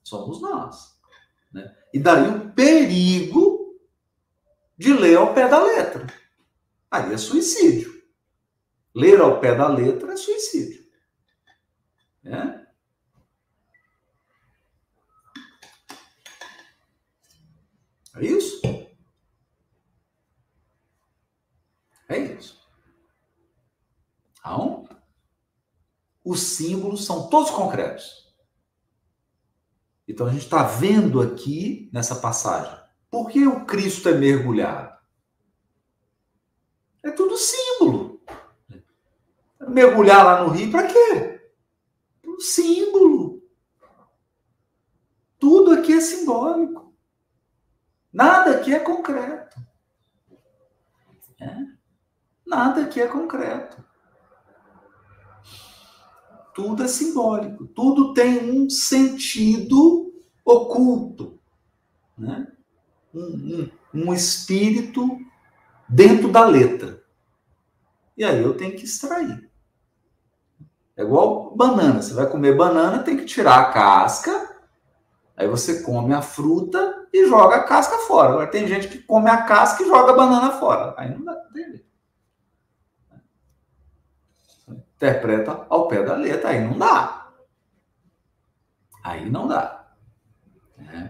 Somos 0.04 0.42
nós. 0.42 1.00
Né? 1.54 1.74
E 1.94 2.00
daí 2.00 2.28
o 2.28 2.52
perigo 2.52 3.80
de 4.78 4.94
ler 4.94 5.18
ao 5.18 5.34
pé 5.34 5.48
da 5.48 5.64
letra. 5.64 6.08
Aí 6.92 7.14
é 7.14 7.18
suicídio. 7.18 7.90
Ler 8.94 9.22
ao 9.22 9.40
pé 9.40 9.56
da 9.56 9.70
letra 9.70 10.12
é 10.12 10.18
suicídio. 10.18 10.86
É? 12.26 12.62
É 18.18 18.26
isso? 18.26 18.62
É 22.10 22.18
isso. 22.18 22.62
Então, 24.38 24.90
os 26.24 26.42
símbolos 26.42 27.06
são 27.06 27.30
todos 27.30 27.50
concretos. 27.52 28.36
Então 30.08 30.28
a 30.28 30.32
gente 30.32 30.44
está 30.44 30.64
vendo 30.64 31.22
aqui 31.22 31.90
nessa 31.94 32.16
passagem. 32.16 32.78
Por 33.10 33.30
que 33.30 33.48
o 33.48 33.66
Cristo 33.66 34.10
é 34.10 34.14
mergulhado? 34.14 35.00
É 37.04 37.12
tudo 37.12 37.38
símbolo. 37.38 38.22
Mergulhar 39.72 40.26
lá 40.26 40.44
no 40.44 40.50
rio, 40.50 40.70
para 40.72 40.88
quê? 40.88 41.42
Um 42.26 42.40
símbolo. 42.40 43.42
Tudo 45.40 45.72
aqui 45.72 45.94
é 45.94 46.02
simbólico. 46.02 46.94
Nada 48.12 48.52
aqui 48.52 48.74
é 48.74 48.80
concreto. 48.80 49.60
É? 51.40 51.58
Nada 52.46 52.84
aqui 52.84 53.02
é 53.02 53.08
concreto. 53.08 53.84
Tudo 56.54 56.84
é 56.84 56.88
simbólico. 56.88 57.66
Tudo 57.68 58.14
tem 58.14 58.52
um 58.52 58.70
sentido 58.70 60.14
oculto. 60.44 61.40
Né? 62.18 62.46
Um, 63.14 63.72
um, 63.94 64.04
um 64.06 64.14
espírito 64.14 65.18
dentro 65.88 66.30
da 66.30 66.46
letra. 66.46 67.04
E 68.18 68.24
aí 68.24 68.42
eu 68.42 68.56
tenho 68.56 68.76
que 68.76 68.84
extrair. 68.84 69.51
É 71.02 71.04
igual 71.04 71.56
banana. 71.56 72.02
Você 72.02 72.14
vai 72.14 72.28
comer 72.28 72.56
banana, 72.56 73.04
tem 73.04 73.18
que 73.18 73.26
tirar 73.26 73.60
a 73.60 73.72
casca. 73.72 74.50
Aí 75.36 75.48
você 75.48 75.82
come 75.82 76.14
a 76.14 76.22
fruta 76.22 77.08
e 77.12 77.28
joga 77.28 77.56
a 77.56 77.64
casca 77.64 77.98
fora. 78.00 78.30
Agora 78.30 78.48
tem 78.48 78.68
gente 78.68 78.88
que 78.88 79.00
come 79.00 79.30
a 79.30 79.42
casca 79.44 79.82
e 79.82 79.88
joga 79.88 80.12
a 80.12 80.16
banana 80.16 80.52
fora. 80.60 80.94
Aí 80.98 81.10
não 81.10 81.26
dá. 81.26 81.36
Interpreta 84.96 85.66
ao 85.68 85.88
pé 85.88 86.04
da 86.04 86.14
letra. 86.14 86.50
Aí 86.50 86.62
não 86.62 86.78
dá. 86.78 87.32
Aí 89.04 89.28
não 89.28 89.48
dá. 89.48 89.96
É. 90.78 91.10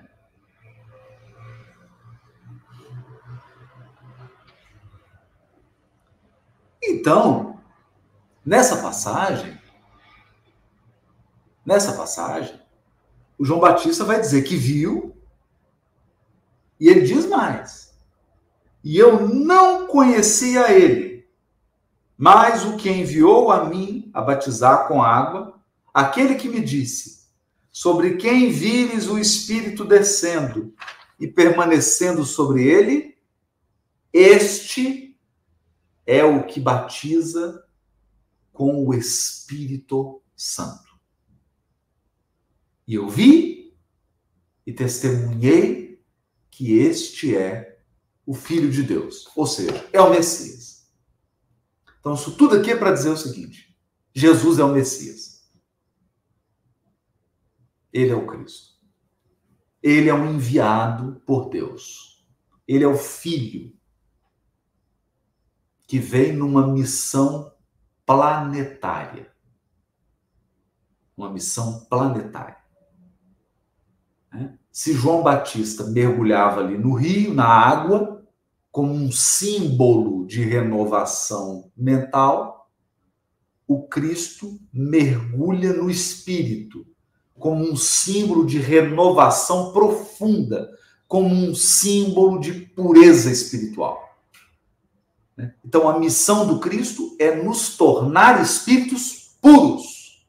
Então, 6.81 7.59
nessa 8.45 8.81
passagem, 8.81 9.60
nessa 11.65 11.93
passagem, 11.93 12.59
o 13.37 13.45
João 13.45 13.59
Batista 13.59 14.03
vai 14.03 14.19
dizer 14.19 14.43
que 14.43 14.55
viu, 14.55 15.15
e 16.79 16.87
ele 16.87 17.01
diz 17.01 17.25
mais. 17.25 17.93
E 18.83 18.97
eu 18.97 19.27
não 19.27 19.87
conhecia 19.87 20.71
ele, 20.71 21.11
Mas 22.17 22.63
o 22.63 22.77
que 22.77 22.87
enviou 22.87 23.51
a 23.51 23.65
mim 23.65 24.11
a 24.13 24.21
batizar 24.21 24.87
com 24.87 25.01
água, 25.01 25.59
aquele 25.91 26.35
que 26.35 26.47
me 26.47 26.61
disse: 26.61 27.27
Sobre 27.71 28.17
quem 28.17 28.51
vires 28.51 29.07
o 29.07 29.17
Espírito 29.17 29.83
descendo 29.83 30.71
e 31.19 31.27
permanecendo 31.27 32.23
sobre 32.23 32.63
ele, 32.63 33.17
este 34.13 35.19
é 36.05 36.23
o 36.23 36.45
que 36.45 36.59
batiza 36.59 37.65
com 38.53 38.85
o 38.85 38.93
Espírito 38.93 40.21
Santo. 40.35 40.90
E 42.87 42.95
eu 42.95 43.09
vi 43.09 43.77
e 44.65 44.73
testemunhei 44.73 46.03
que 46.49 46.73
este 46.73 47.35
é 47.35 47.79
o 48.25 48.33
Filho 48.33 48.69
de 48.69 48.83
Deus, 48.83 49.27
ou 49.35 49.45
seja, 49.45 49.87
é 49.91 50.01
o 50.01 50.09
Messias. 50.09 50.89
Então, 51.99 52.13
isso 52.13 52.35
tudo 52.35 52.55
aqui 52.55 52.71
é 52.71 52.75
para 52.75 52.91
dizer 52.91 53.09
o 53.09 53.17
seguinte: 53.17 53.77
Jesus 54.13 54.59
é 54.59 54.63
o 54.63 54.73
Messias. 54.73 55.49
Ele 57.91 58.11
é 58.11 58.15
o 58.15 58.25
Cristo. 58.25 58.71
Ele 59.83 60.09
é 60.09 60.13
um 60.13 60.35
enviado 60.35 61.21
por 61.25 61.49
Deus. 61.49 62.25
Ele 62.67 62.83
é 62.83 62.87
o 62.87 62.97
Filho 62.97 63.75
que 65.87 65.99
vem 65.99 66.31
numa 66.31 66.65
missão 66.67 67.53
planetária. 68.05 69.33
Uma 71.17 71.29
missão 71.29 71.85
planetária. 71.85 72.60
Né? 74.31 74.53
Se 74.71 74.93
João 74.93 75.21
Batista 75.21 75.83
mergulhava 75.85 76.61
ali 76.61 76.77
no 76.77 76.93
rio, 76.93 77.33
na 77.33 77.45
água, 77.45 78.23
como 78.71 78.93
um 78.93 79.11
símbolo 79.11 80.25
de 80.25 80.43
renovação 80.43 81.69
mental, 81.75 82.69
o 83.67 83.83
Cristo 83.83 84.59
mergulha 84.71 85.73
no 85.73 85.89
espírito, 85.89 86.85
como 87.37 87.63
um 87.63 87.75
símbolo 87.75 88.45
de 88.45 88.59
renovação 88.59 89.73
profunda, 89.73 90.69
como 91.07 91.33
um 91.33 91.53
símbolo 91.53 92.39
de 92.39 92.53
pureza 92.53 93.31
espiritual. 93.31 94.17
Né? 95.35 95.53
Então, 95.65 95.89
a 95.89 95.99
missão 95.99 96.45
do 96.45 96.59
Cristo 96.59 97.15
é 97.19 97.35
nos 97.35 97.75
tornar 97.75 98.41
espíritos 98.41 99.35
puros. 99.41 100.25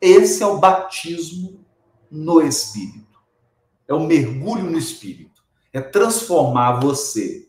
Esse 0.00 0.42
é 0.42 0.46
o 0.46 0.58
batismo 0.58 1.64
no 2.10 2.42
Espírito. 2.42 3.03
É 3.86 3.94
o 3.94 4.06
mergulho 4.06 4.64
no 4.64 4.78
Espírito. 4.78 5.44
É 5.72 5.80
transformar 5.80 6.80
você 6.80 7.44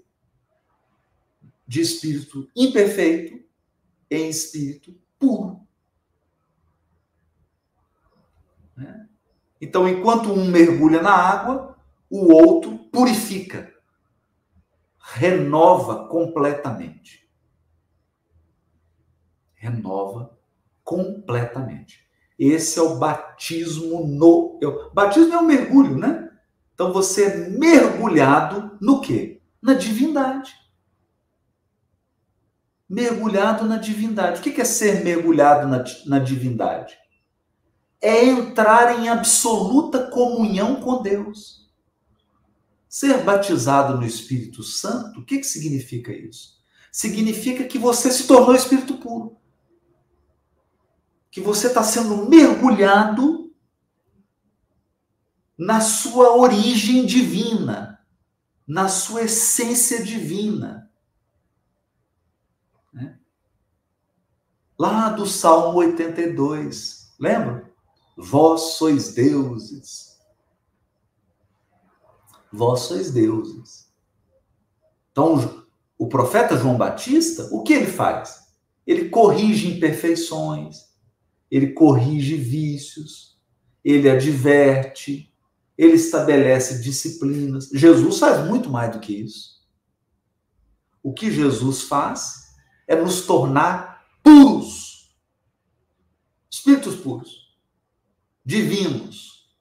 de 1.67 1.81
espírito 1.81 2.47
imperfeito 2.55 3.43
em 4.09 4.29
espírito 4.29 4.95
puro. 5.17 5.61
Né? 8.75 9.07
Então, 9.59 9.87
enquanto 9.87 10.31
um 10.31 10.45
mergulha 10.45 11.01
na 11.01 11.13
água, 11.13 11.77
o 12.09 12.31
outro 12.31 12.77
purifica 12.91 13.73
renova 14.99 16.07
completamente. 16.07 17.27
Renova 19.55 20.37
completamente. 20.83 22.05
Esse 22.37 22.77
é 22.77 22.81
o 22.81 22.97
batismo 22.97 24.05
no. 24.05 24.59
O 24.61 24.93
batismo 24.93 25.33
é 25.33 25.37
um 25.39 25.45
mergulho, 25.45 25.97
né? 25.97 26.24
Então 26.75 26.91
você 26.91 27.23
é 27.23 27.49
mergulhado 27.49 28.77
no 28.81 28.99
quê? 28.99 29.41
Na 29.61 29.73
divindade. 29.73 30.53
Mergulhado 32.87 33.65
na 33.65 33.77
divindade. 33.77 34.39
O 34.39 34.43
que 34.43 34.61
é 34.61 34.65
ser 34.65 35.03
mergulhado 35.03 35.67
na, 35.69 35.83
na 36.05 36.19
divindade? 36.19 36.95
É 38.01 38.25
entrar 38.25 38.99
em 38.99 39.07
absoluta 39.07 40.07
comunhão 40.11 40.81
com 40.81 41.01
Deus. 41.01 41.65
Ser 42.89 43.23
batizado 43.23 43.97
no 43.97 44.05
Espírito 44.05 44.61
Santo, 44.61 45.21
o 45.21 45.25
que, 45.25 45.37
que 45.39 45.45
significa 45.45 46.11
isso? 46.11 46.55
Significa 46.91 47.63
que 47.63 47.79
você 47.79 48.11
se 48.11 48.27
tornou 48.27 48.53
Espírito 48.53 48.97
puro. 48.97 49.37
Que 51.31 51.39
você 51.39 51.67
está 51.67 51.83
sendo 51.83 52.29
mergulhado 52.29 53.44
na 55.57 55.81
sua 55.81 56.35
origem 56.35 57.05
divina, 57.05 57.99
na 58.67 58.89
sua 58.89 59.23
essência 59.23 60.03
divina. 60.03 60.91
Né? 62.91 63.17
Lá 64.77 65.09
do 65.09 65.25
Salmo 65.25 65.77
82, 65.79 67.13
lembra? 67.19 67.71
Vós 68.17 68.75
sois 68.77 69.13
deuses 69.13 70.15
vós 72.55 72.81
sois 72.81 73.11
deuses. 73.11 73.91
Então, 75.11 75.65
o 75.97 76.07
profeta 76.07 76.57
João 76.57 76.77
Batista, 76.77 77.49
o 77.51 77.61
que 77.63 77.73
ele 77.73 77.87
faz? 77.87 78.45
Ele 78.87 79.09
corrige 79.09 79.67
imperfeições, 79.67 80.85
ele 81.49 81.73
corrige 81.73 82.35
vícios, 82.35 83.37
ele 83.83 84.09
adverte, 84.09 85.33
ele 85.77 85.93
estabelece 85.93 86.81
disciplinas. 86.81 87.69
Jesus 87.69 88.19
faz 88.19 88.47
muito 88.47 88.69
mais 88.69 88.93
do 88.93 88.99
que 88.99 89.13
isso. 89.13 89.55
O 91.03 91.13
que 91.13 91.31
Jesus 91.31 91.83
faz 91.83 92.55
é 92.87 92.95
nos 92.95 93.25
tornar 93.25 94.05
puros, 94.23 95.15
espíritos 96.49 96.95
puros, 96.95 97.55
divinos, 98.43 99.55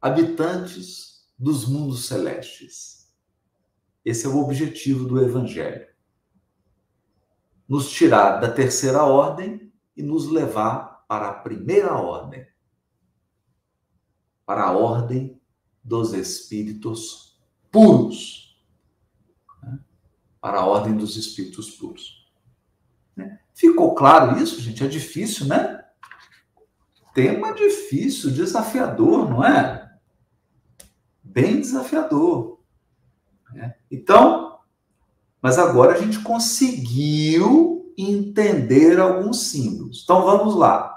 habitantes 0.00 1.26
dos 1.38 1.66
mundos 1.66 2.06
celestes. 2.06 3.12
Esse 4.04 4.26
é 4.26 4.28
o 4.28 4.38
objetivo 4.38 5.06
do 5.06 5.20
Evangelho. 5.20 5.86
Nos 7.68 7.90
tirar 7.90 8.38
da 8.38 8.50
terceira 8.50 9.04
ordem 9.04 9.72
e 9.96 10.02
nos 10.02 10.28
levar 10.28 11.04
para 11.08 11.28
a 11.28 11.34
primeira 11.34 11.94
ordem 11.94 12.46
para 14.52 14.64
a 14.64 14.72
ordem 14.72 15.40
dos 15.82 16.12
espíritos 16.12 17.42
puros. 17.70 18.62
Né? 19.62 19.78
Para 20.38 20.58
a 20.60 20.66
ordem 20.66 20.94
dos 20.94 21.16
espíritos 21.16 21.70
puros. 21.70 22.30
Né? 23.16 23.40
Ficou 23.54 23.94
claro 23.94 24.38
isso, 24.38 24.60
gente? 24.60 24.84
É 24.84 24.86
difícil, 24.86 25.46
né? 25.46 25.82
Tema 27.14 27.54
difícil, 27.54 28.30
desafiador, 28.30 29.30
não 29.30 29.42
é? 29.42 29.90
bem 31.24 31.58
desafiador. 31.58 32.60
Né? 33.54 33.74
Então, 33.90 34.58
mas 35.40 35.58
agora 35.58 35.94
a 35.94 35.98
gente 35.98 36.18
conseguiu 36.18 37.90
entender 37.96 39.00
alguns 39.00 39.46
símbolos. 39.46 40.02
Então 40.04 40.26
vamos 40.26 40.54
lá. 40.54 40.91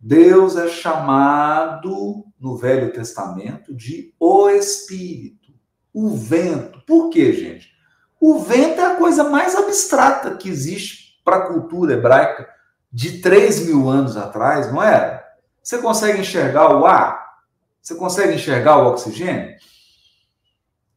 Deus 0.00 0.56
é 0.56 0.66
chamado 0.68 2.24
no 2.38 2.56
Velho 2.56 2.90
Testamento 2.90 3.74
de 3.74 4.14
o 4.18 4.48
Espírito, 4.48 5.52
o 5.92 6.16
vento. 6.16 6.80
Por 6.86 7.10
quê, 7.10 7.34
gente? 7.34 7.70
O 8.18 8.38
vento 8.38 8.80
é 8.80 8.86
a 8.86 8.96
coisa 8.96 9.24
mais 9.24 9.54
abstrata 9.54 10.36
que 10.36 10.48
existe 10.48 11.20
para 11.22 11.36
a 11.36 11.46
cultura 11.48 11.92
hebraica 11.92 12.48
de 12.90 13.20
3 13.20 13.66
mil 13.66 13.90
anos 13.90 14.16
atrás, 14.16 14.72
não 14.72 14.82
é? 14.82 15.22
Você 15.62 15.78
consegue 15.78 16.20
enxergar 16.20 16.74
o 16.74 16.86
ar? 16.86 17.38
Você 17.82 17.94
consegue 17.94 18.34
enxergar 18.34 18.78
o 18.78 18.86
oxigênio? 18.86 19.54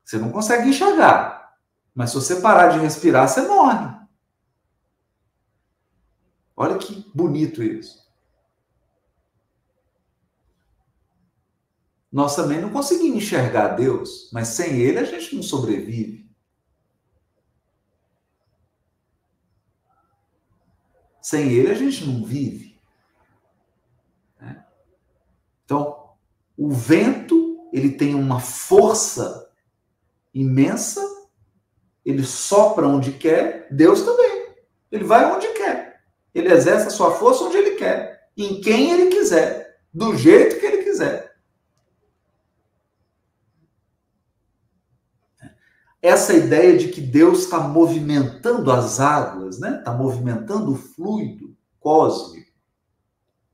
Você 0.04 0.18
não 0.18 0.32
consegue 0.32 0.70
enxergar. 0.70 1.56
Mas 1.94 2.10
se 2.10 2.16
você 2.16 2.38
parar 2.38 2.70
de 2.70 2.80
respirar, 2.80 3.28
você 3.28 3.42
morre. 3.42 3.94
Olha 6.56 6.78
que 6.78 7.10
bonito 7.14 7.62
isso. 7.62 8.03
Nós 12.14 12.36
também 12.36 12.62
não 12.62 12.70
conseguimos 12.70 13.18
enxergar 13.18 13.70
Deus, 13.70 14.30
mas 14.32 14.50
sem 14.50 14.80
Ele 14.80 15.00
a 15.00 15.04
gente 15.04 15.36
não 15.36 15.42
sobrevive. 15.42 16.30
Sem 21.20 21.52
Ele 21.52 21.72
a 21.72 21.74
gente 21.74 22.06
não 22.06 22.24
vive. 22.24 22.80
Né? 24.40 24.64
Então, 25.66 26.12
o 26.56 26.70
vento, 26.70 27.68
ele 27.74 27.90
tem 27.90 28.14
uma 28.14 28.40
força 28.40 29.52
imensa, 30.32 31.02
ele 32.06 32.24
sopra 32.24 32.88
onde 32.88 33.14
quer, 33.14 33.68
Deus 33.72 34.04
também. 34.04 34.54
Ele 34.92 35.04
vai 35.04 35.26
onde 35.34 35.48
quer. 35.54 36.04
Ele 36.32 36.54
exerce 36.54 36.90
a 36.90 36.92
sua 36.92 37.16
força 37.16 37.44
onde 37.46 37.58
ele 37.58 37.72
quer, 37.72 38.30
em 38.38 38.62
quem 38.62 38.92
ele 38.92 39.08
quiser, 39.08 39.80
do 39.92 40.16
jeito 40.16 40.60
que 40.60 40.66
ele 40.68 40.84
quiser. 40.84 41.33
Essa 46.04 46.34
ideia 46.34 46.78
de 46.78 46.90
que 46.90 47.00
Deus 47.00 47.46
está 47.46 47.62
movimentando 47.62 48.70
as 48.70 49.00
águas, 49.00 49.58
né? 49.58 49.78
Está 49.78 49.94
movimentando 49.94 50.74
o 50.74 50.76
fluido 50.76 51.56
cósmico. 51.80 52.52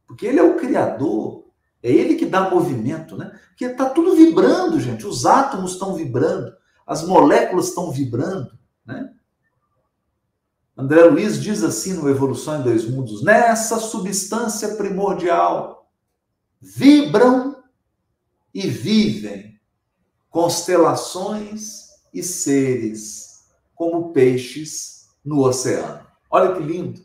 Porque 0.08 0.26
ele 0.26 0.40
é 0.40 0.44
o 0.44 0.58
criador, 0.58 1.46
é 1.84 1.92
ele 1.92 2.16
que 2.16 2.26
dá 2.26 2.50
movimento, 2.50 3.16
né? 3.16 3.40
Porque 3.50 3.66
está 3.66 3.88
tudo 3.88 4.16
vibrando, 4.16 4.80
gente. 4.80 5.06
Os 5.06 5.28
átomos 5.28 5.74
estão 5.74 5.94
vibrando, 5.94 6.52
as 6.88 7.06
moléculas 7.06 7.68
estão 7.68 7.92
vibrando, 7.92 8.52
né? 8.84 9.14
André 10.76 11.04
Luiz 11.04 11.40
diz 11.40 11.62
assim 11.64 11.94
no 11.94 12.10
Evolução 12.10 12.62
em 12.62 12.64
Dois 12.64 12.90
Mundos: 12.90 13.24
nessa 13.24 13.78
substância 13.78 14.76
primordial 14.76 15.88
vibram 16.60 17.64
e 18.52 18.68
vivem 18.68 19.62
constelações 20.32 21.89
e 22.14 22.24
seres 22.24 23.46
como 23.76 24.12
peixes 24.12 25.10
no 25.24 25.42
oceano. 25.42 26.06
Olha 26.30 26.54
que 26.54 26.62
lindo! 26.62 27.02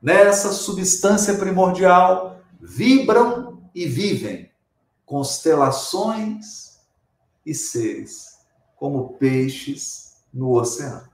Nessa 0.00 0.52
substância 0.52 1.34
primordial 1.34 2.40
vibram 2.60 3.70
e 3.74 3.86
vivem 3.86 4.50
constelações 5.04 6.80
e 7.44 7.54
seres 7.54 8.38
como 8.76 9.14
peixes 9.14 10.16
no 10.32 10.52
oceano. 10.52 11.08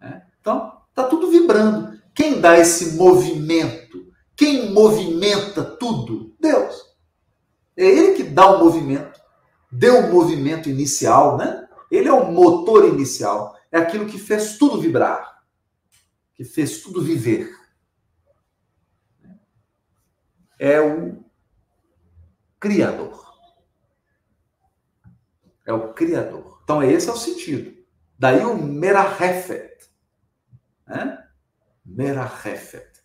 É? 0.00 0.22
Então, 0.40 0.80
está 0.90 1.04
tudo 1.04 1.30
vibrando. 1.30 2.00
Quem 2.14 2.40
dá 2.40 2.58
esse 2.58 2.94
movimento? 2.96 4.12
Quem 4.36 4.70
movimenta 4.72 5.64
tudo? 5.64 6.34
Deus. 6.38 6.94
É 7.76 7.84
Ele 7.84 8.14
que 8.14 8.22
dá 8.22 8.46
o 8.50 8.64
movimento, 8.64 9.13
deu 9.74 9.98
o 9.98 10.12
movimento 10.12 10.68
inicial, 10.68 11.36
né? 11.36 11.68
Ele 11.90 12.08
é 12.08 12.12
o 12.12 12.30
motor 12.30 12.86
inicial. 12.86 13.56
É 13.70 13.78
aquilo 13.78 14.06
que 14.06 14.18
fez 14.18 14.56
tudo 14.56 14.80
vibrar, 14.80 15.42
que 16.34 16.44
fez 16.44 16.80
tudo 16.80 17.02
viver. 17.02 17.52
É 20.58 20.80
o 20.80 21.24
Criador. 22.60 23.24
É 25.66 25.72
o 25.72 25.92
Criador. 25.92 26.60
Então, 26.62 26.82
esse 26.82 27.08
é 27.08 27.12
o 27.12 27.16
sentido. 27.16 27.74
Daí 28.16 28.44
o 28.44 28.56
Merahefet. 28.56 29.90
Né? 30.86 31.18
Merahefet. 31.84 33.02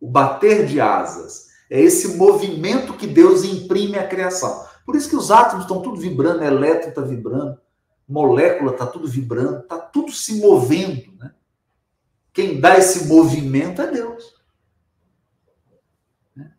O 0.00 0.10
bater 0.10 0.66
de 0.66 0.80
asas. 0.80 1.48
É 1.70 1.80
esse 1.80 2.16
movimento 2.16 2.96
que 2.96 3.06
Deus 3.06 3.44
imprime 3.44 3.98
à 3.98 4.06
criação. 4.06 4.66
Por 4.84 4.96
isso 4.96 5.08
que 5.08 5.16
os 5.16 5.30
átomos 5.30 5.64
estão 5.64 5.80
tudo 5.80 5.96
vibrando, 5.96 6.42
elétron 6.42 6.88
está 6.88 7.00
vibrando, 7.00 7.60
molécula 8.08 8.72
está 8.72 8.86
tudo 8.86 9.06
vibrando, 9.06 9.60
está 9.60 9.78
tudo 9.78 10.12
se 10.12 10.40
movendo. 10.40 11.12
Né? 11.18 11.34
Quem 12.32 12.60
dá 12.60 12.76
esse 12.76 13.06
movimento 13.06 13.80
é 13.80 13.90
Deus. 13.90 14.34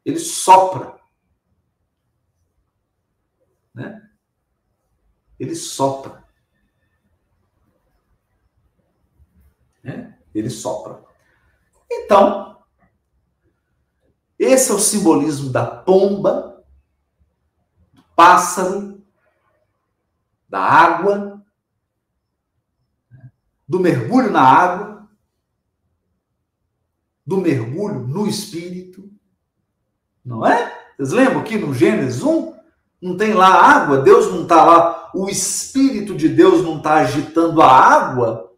Ele 0.06 0.20
sopra. 0.20 0.96
Né? 3.74 4.10
Ele 5.40 5.56
sopra. 5.56 6.24
Né? 9.84 10.18
Ele 10.34 10.50
sopra. 10.50 11.04
Então, 11.92 12.64
esse 14.38 14.72
é 14.72 14.74
o 14.74 14.80
simbolismo 14.80 15.50
da 15.50 15.66
pomba, 15.66 16.53
pássaro, 18.16 19.02
da 20.48 20.62
água, 20.62 21.44
do 23.68 23.80
mergulho 23.80 24.32
na 24.32 24.42
água, 24.42 25.10
do 27.26 27.38
mergulho 27.38 28.02
no 28.02 28.28
espírito. 28.28 29.10
Não 30.24 30.46
é? 30.46 30.82
Vocês 30.96 31.12
lembram 31.12 31.44
que 31.44 31.58
no 31.58 31.74
Gênesis 31.74 32.22
1 32.22 32.54
não 33.02 33.18
tem 33.18 33.34
lá 33.34 33.48
água, 33.48 34.02
Deus 34.02 34.32
não 34.32 34.44
está 34.44 34.64
lá, 34.64 35.12
o 35.14 35.28
Espírito 35.28 36.16
de 36.16 36.30
Deus 36.30 36.64
não 36.64 36.78
está 36.78 36.96
agitando 36.96 37.62
a 37.62 37.70
água. 37.70 38.54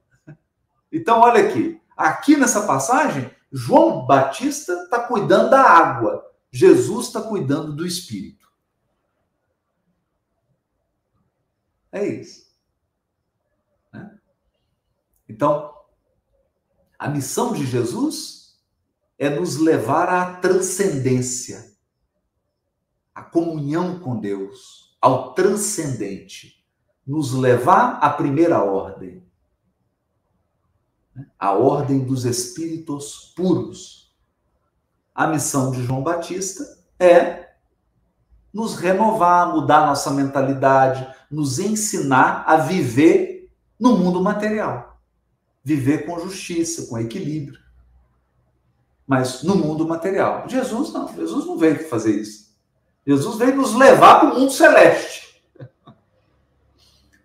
Então, 0.91 1.19
olha 1.19 1.47
aqui, 1.47 1.81
aqui 1.97 2.37
nessa 2.37 2.61
passagem, 2.61 3.29
João 3.51 4.05
Batista 4.05 4.73
está 4.83 4.99
cuidando 4.99 5.49
da 5.49 5.61
água, 5.61 6.23
Jesus 6.51 7.07
está 7.07 7.21
cuidando 7.21 7.73
do 7.73 7.87
espírito. 7.87 8.44
É 11.95 12.05
isso. 12.05 12.53
Né? 13.93 14.19
Então, 15.29 15.73
a 16.99 17.07
missão 17.07 17.53
de 17.53 17.65
Jesus 17.65 18.59
é 19.17 19.29
nos 19.29 19.55
levar 19.55 20.09
à 20.09 20.35
transcendência, 20.35 21.73
à 23.13 23.23
comunhão 23.23 23.97
com 24.01 24.19
Deus, 24.19 24.97
ao 24.99 25.33
transcendente, 25.33 26.61
nos 27.07 27.31
levar 27.31 27.99
à 28.03 28.09
primeira 28.09 28.61
ordem 28.61 29.25
a 31.39 31.53
ordem 31.53 32.03
dos 32.03 32.25
espíritos 32.25 33.33
puros. 33.37 34.13
A 35.13 35.27
missão 35.27 35.71
de 35.71 35.81
João 35.81 36.03
Batista 36.03 36.61
é 36.99 37.55
nos 38.53 38.75
renovar, 38.75 39.53
mudar 39.53 39.85
nossa 39.85 40.11
mentalidade, 40.11 41.07
nos 41.35 41.59
ensinar 41.59 42.45
a 42.47 42.55
viver 42.55 43.51
no 43.77 43.97
mundo 43.97 44.23
material. 44.23 45.01
Viver 45.63 46.05
com 46.05 46.19
justiça, 46.19 46.87
com 46.87 46.97
equilíbrio. 46.97 47.59
Mas 49.05 49.43
no 49.43 49.55
mundo 49.55 49.85
material. 49.87 50.47
Jesus 50.47 50.93
não, 50.93 51.13
Jesus 51.13 51.45
não 51.45 51.57
veio 51.57 51.87
fazer 51.89 52.19
isso. 52.19 52.55
Jesus 53.05 53.37
veio 53.37 53.55
nos 53.55 53.75
levar 53.75 54.19
para 54.19 54.33
o 54.33 54.39
mundo 54.39 54.51
celeste. 54.51 55.43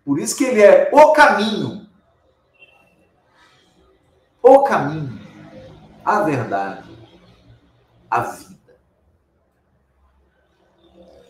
Por 0.03 0.19
isso 0.19 0.35
que 0.35 0.43
ele 0.43 0.61
é 0.61 0.89
o 0.91 1.13
caminho, 1.13 1.87
o 4.41 4.63
caminho, 4.63 5.19
a 6.03 6.21
verdade, 6.21 6.89
a 8.09 8.21
vida. 8.21 8.79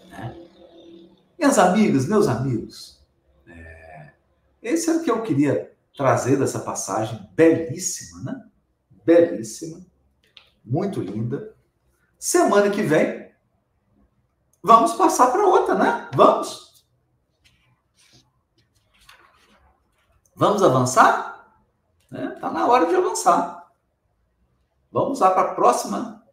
Né? 0.10 0.48
Minhas 1.42 1.58
amigas, 1.58 2.06
meus 2.06 2.28
amigos, 2.28 3.02
é, 3.48 4.12
esse 4.62 4.92
é 4.92 4.94
o 4.94 5.02
que 5.02 5.10
eu 5.10 5.24
queria 5.24 5.76
trazer 5.98 6.38
dessa 6.38 6.60
passagem 6.60 7.28
belíssima, 7.34 8.22
né? 8.22 8.46
Belíssima, 9.04 9.84
muito 10.64 11.02
linda. 11.02 11.56
Semana 12.20 12.70
que 12.70 12.84
vem, 12.84 13.34
vamos 14.62 14.94
passar 14.94 15.32
para 15.32 15.48
outra, 15.48 15.74
né? 15.74 16.12
Vamos. 16.14 16.86
Vamos 20.36 20.62
avançar? 20.62 21.56
Está? 22.12 22.36
Tá 22.40 22.52
na 22.52 22.68
hora 22.68 22.86
de 22.86 22.96
avançar. 22.96 23.72
Vamos 24.92 25.20
lá 25.20 25.32
para 25.32 25.54
a 25.54 25.56
próxima 25.56 26.24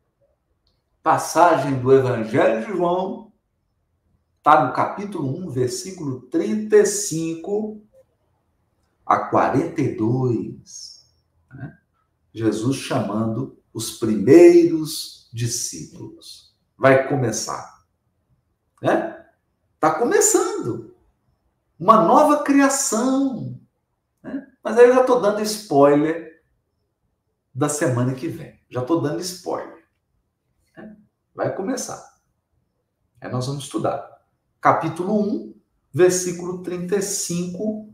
passagem 1.03 1.81
do 1.81 1.95
Evangelho 1.95 2.67
de 2.67 2.73
João. 2.77 3.28
Está 4.49 4.65
no 4.65 4.73
capítulo 4.73 5.47
1, 5.47 5.51
versículo 5.51 6.23
35 6.23 7.83
a 9.05 9.27
42. 9.29 11.07
Né? 11.53 11.79
Jesus 12.33 12.79
chamando 12.79 13.63
os 13.75 13.99
primeiros 13.99 15.29
discípulos. 15.35 16.57
Vai 16.79 17.07
começar. 17.11 17.85
Né? 18.81 19.23
Está 19.75 19.99
começando. 19.99 20.97
Uma 21.79 22.01
nova 22.01 22.43
criação. 22.43 23.61
Né? 24.23 24.51
Mas 24.65 24.79
aí 24.79 24.87
eu 24.87 24.95
já 24.95 25.03
estou 25.03 25.21
dando 25.21 25.43
spoiler 25.43 26.43
da 27.55 27.69
semana 27.69 28.15
que 28.15 28.29
vem. 28.29 28.59
Já 28.71 28.81
estou 28.81 29.03
dando 29.03 29.21
spoiler. 29.21 29.87
Né? 30.75 30.97
Vai 31.35 31.55
começar. 31.55 32.17
Aí 33.21 33.31
nós 33.31 33.47
vamos 33.47 33.65
estudar. 33.65 34.18
Capítulo 34.61 35.21
1, 35.21 35.55
versículo 35.93 36.63
35 36.63 37.89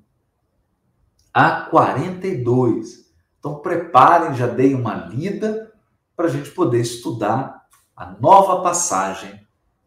a 1.32 1.62
42. 1.62 3.12
Então 3.38 3.58
preparem, 3.58 4.34
já 4.34 4.46
dei 4.46 4.74
uma 4.74 4.94
lida 4.94 5.72
para 6.16 6.26
a 6.26 6.30
gente 6.30 6.50
poder 6.50 6.80
estudar 6.80 7.66
a 7.96 8.06
nova 8.12 8.62
passagem 8.62 9.46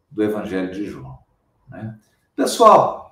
do 0.10 0.24
Evangelho 0.24 0.72
de 0.72 0.86
João. 0.86 1.20
Né? 1.68 1.98
Pessoal, 2.36 3.12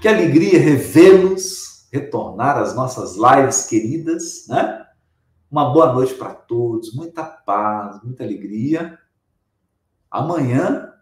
que 0.00 0.08
alegria 0.08 0.58
revê-los 0.58 1.88
retornar 1.92 2.56
às 2.56 2.74
nossas 2.74 3.16
lives 3.16 3.66
queridas, 3.66 4.46
né? 4.48 4.86
Uma 5.50 5.72
boa 5.72 5.92
noite 5.92 6.14
para 6.14 6.32
todos, 6.32 6.94
muita 6.94 7.24
paz, 7.24 8.00
muita 8.04 8.22
alegria. 8.22 8.98
Amanhã, 10.08 10.92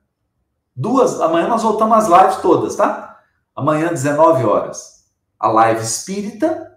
duas, 0.79 1.21
amanhã 1.21 1.49
nós 1.49 1.65
voltamos 1.65 1.99
às 1.99 2.09
lives 2.09 2.41
todas, 2.41 2.77
tá? 2.77 3.19
Amanhã, 3.55 3.89
19 3.89 4.45
horas, 4.45 5.05
a 5.39 5.49
live 5.49 5.83
espírita, 5.83 6.73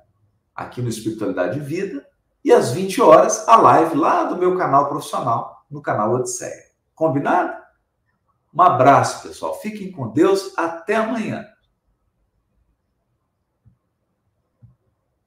aqui 0.55 0.81
no 0.81 0.89
Espiritualidade 0.89 1.59
e 1.59 1.61
Vida. 1.61 2.03
E 2.43 2.51
às 2.51 2.71
20 2.71 2.99
horas, 3.01 3.47
a 3.47 3.55
live 3.55 3.95
lá 3.95 4.23
do 4.23 4.35
meu 4.35 4.57
canal 4.57 4.89
profissional, 4.89 5.63
no 5.69 5.79
canal 5.79 6.11
Odisseia. 6.13 6.63
Combinado? 6.95 7.53
Um 8.51 8.61
abraço, 8.63 9.27
pessoal. 9.27 9.53
Fiquem 9.61 9.91
com 9.91 10.09
Deus. 10.09 10.51
Até 10.57 10.95
amanhã. 10.95 11.45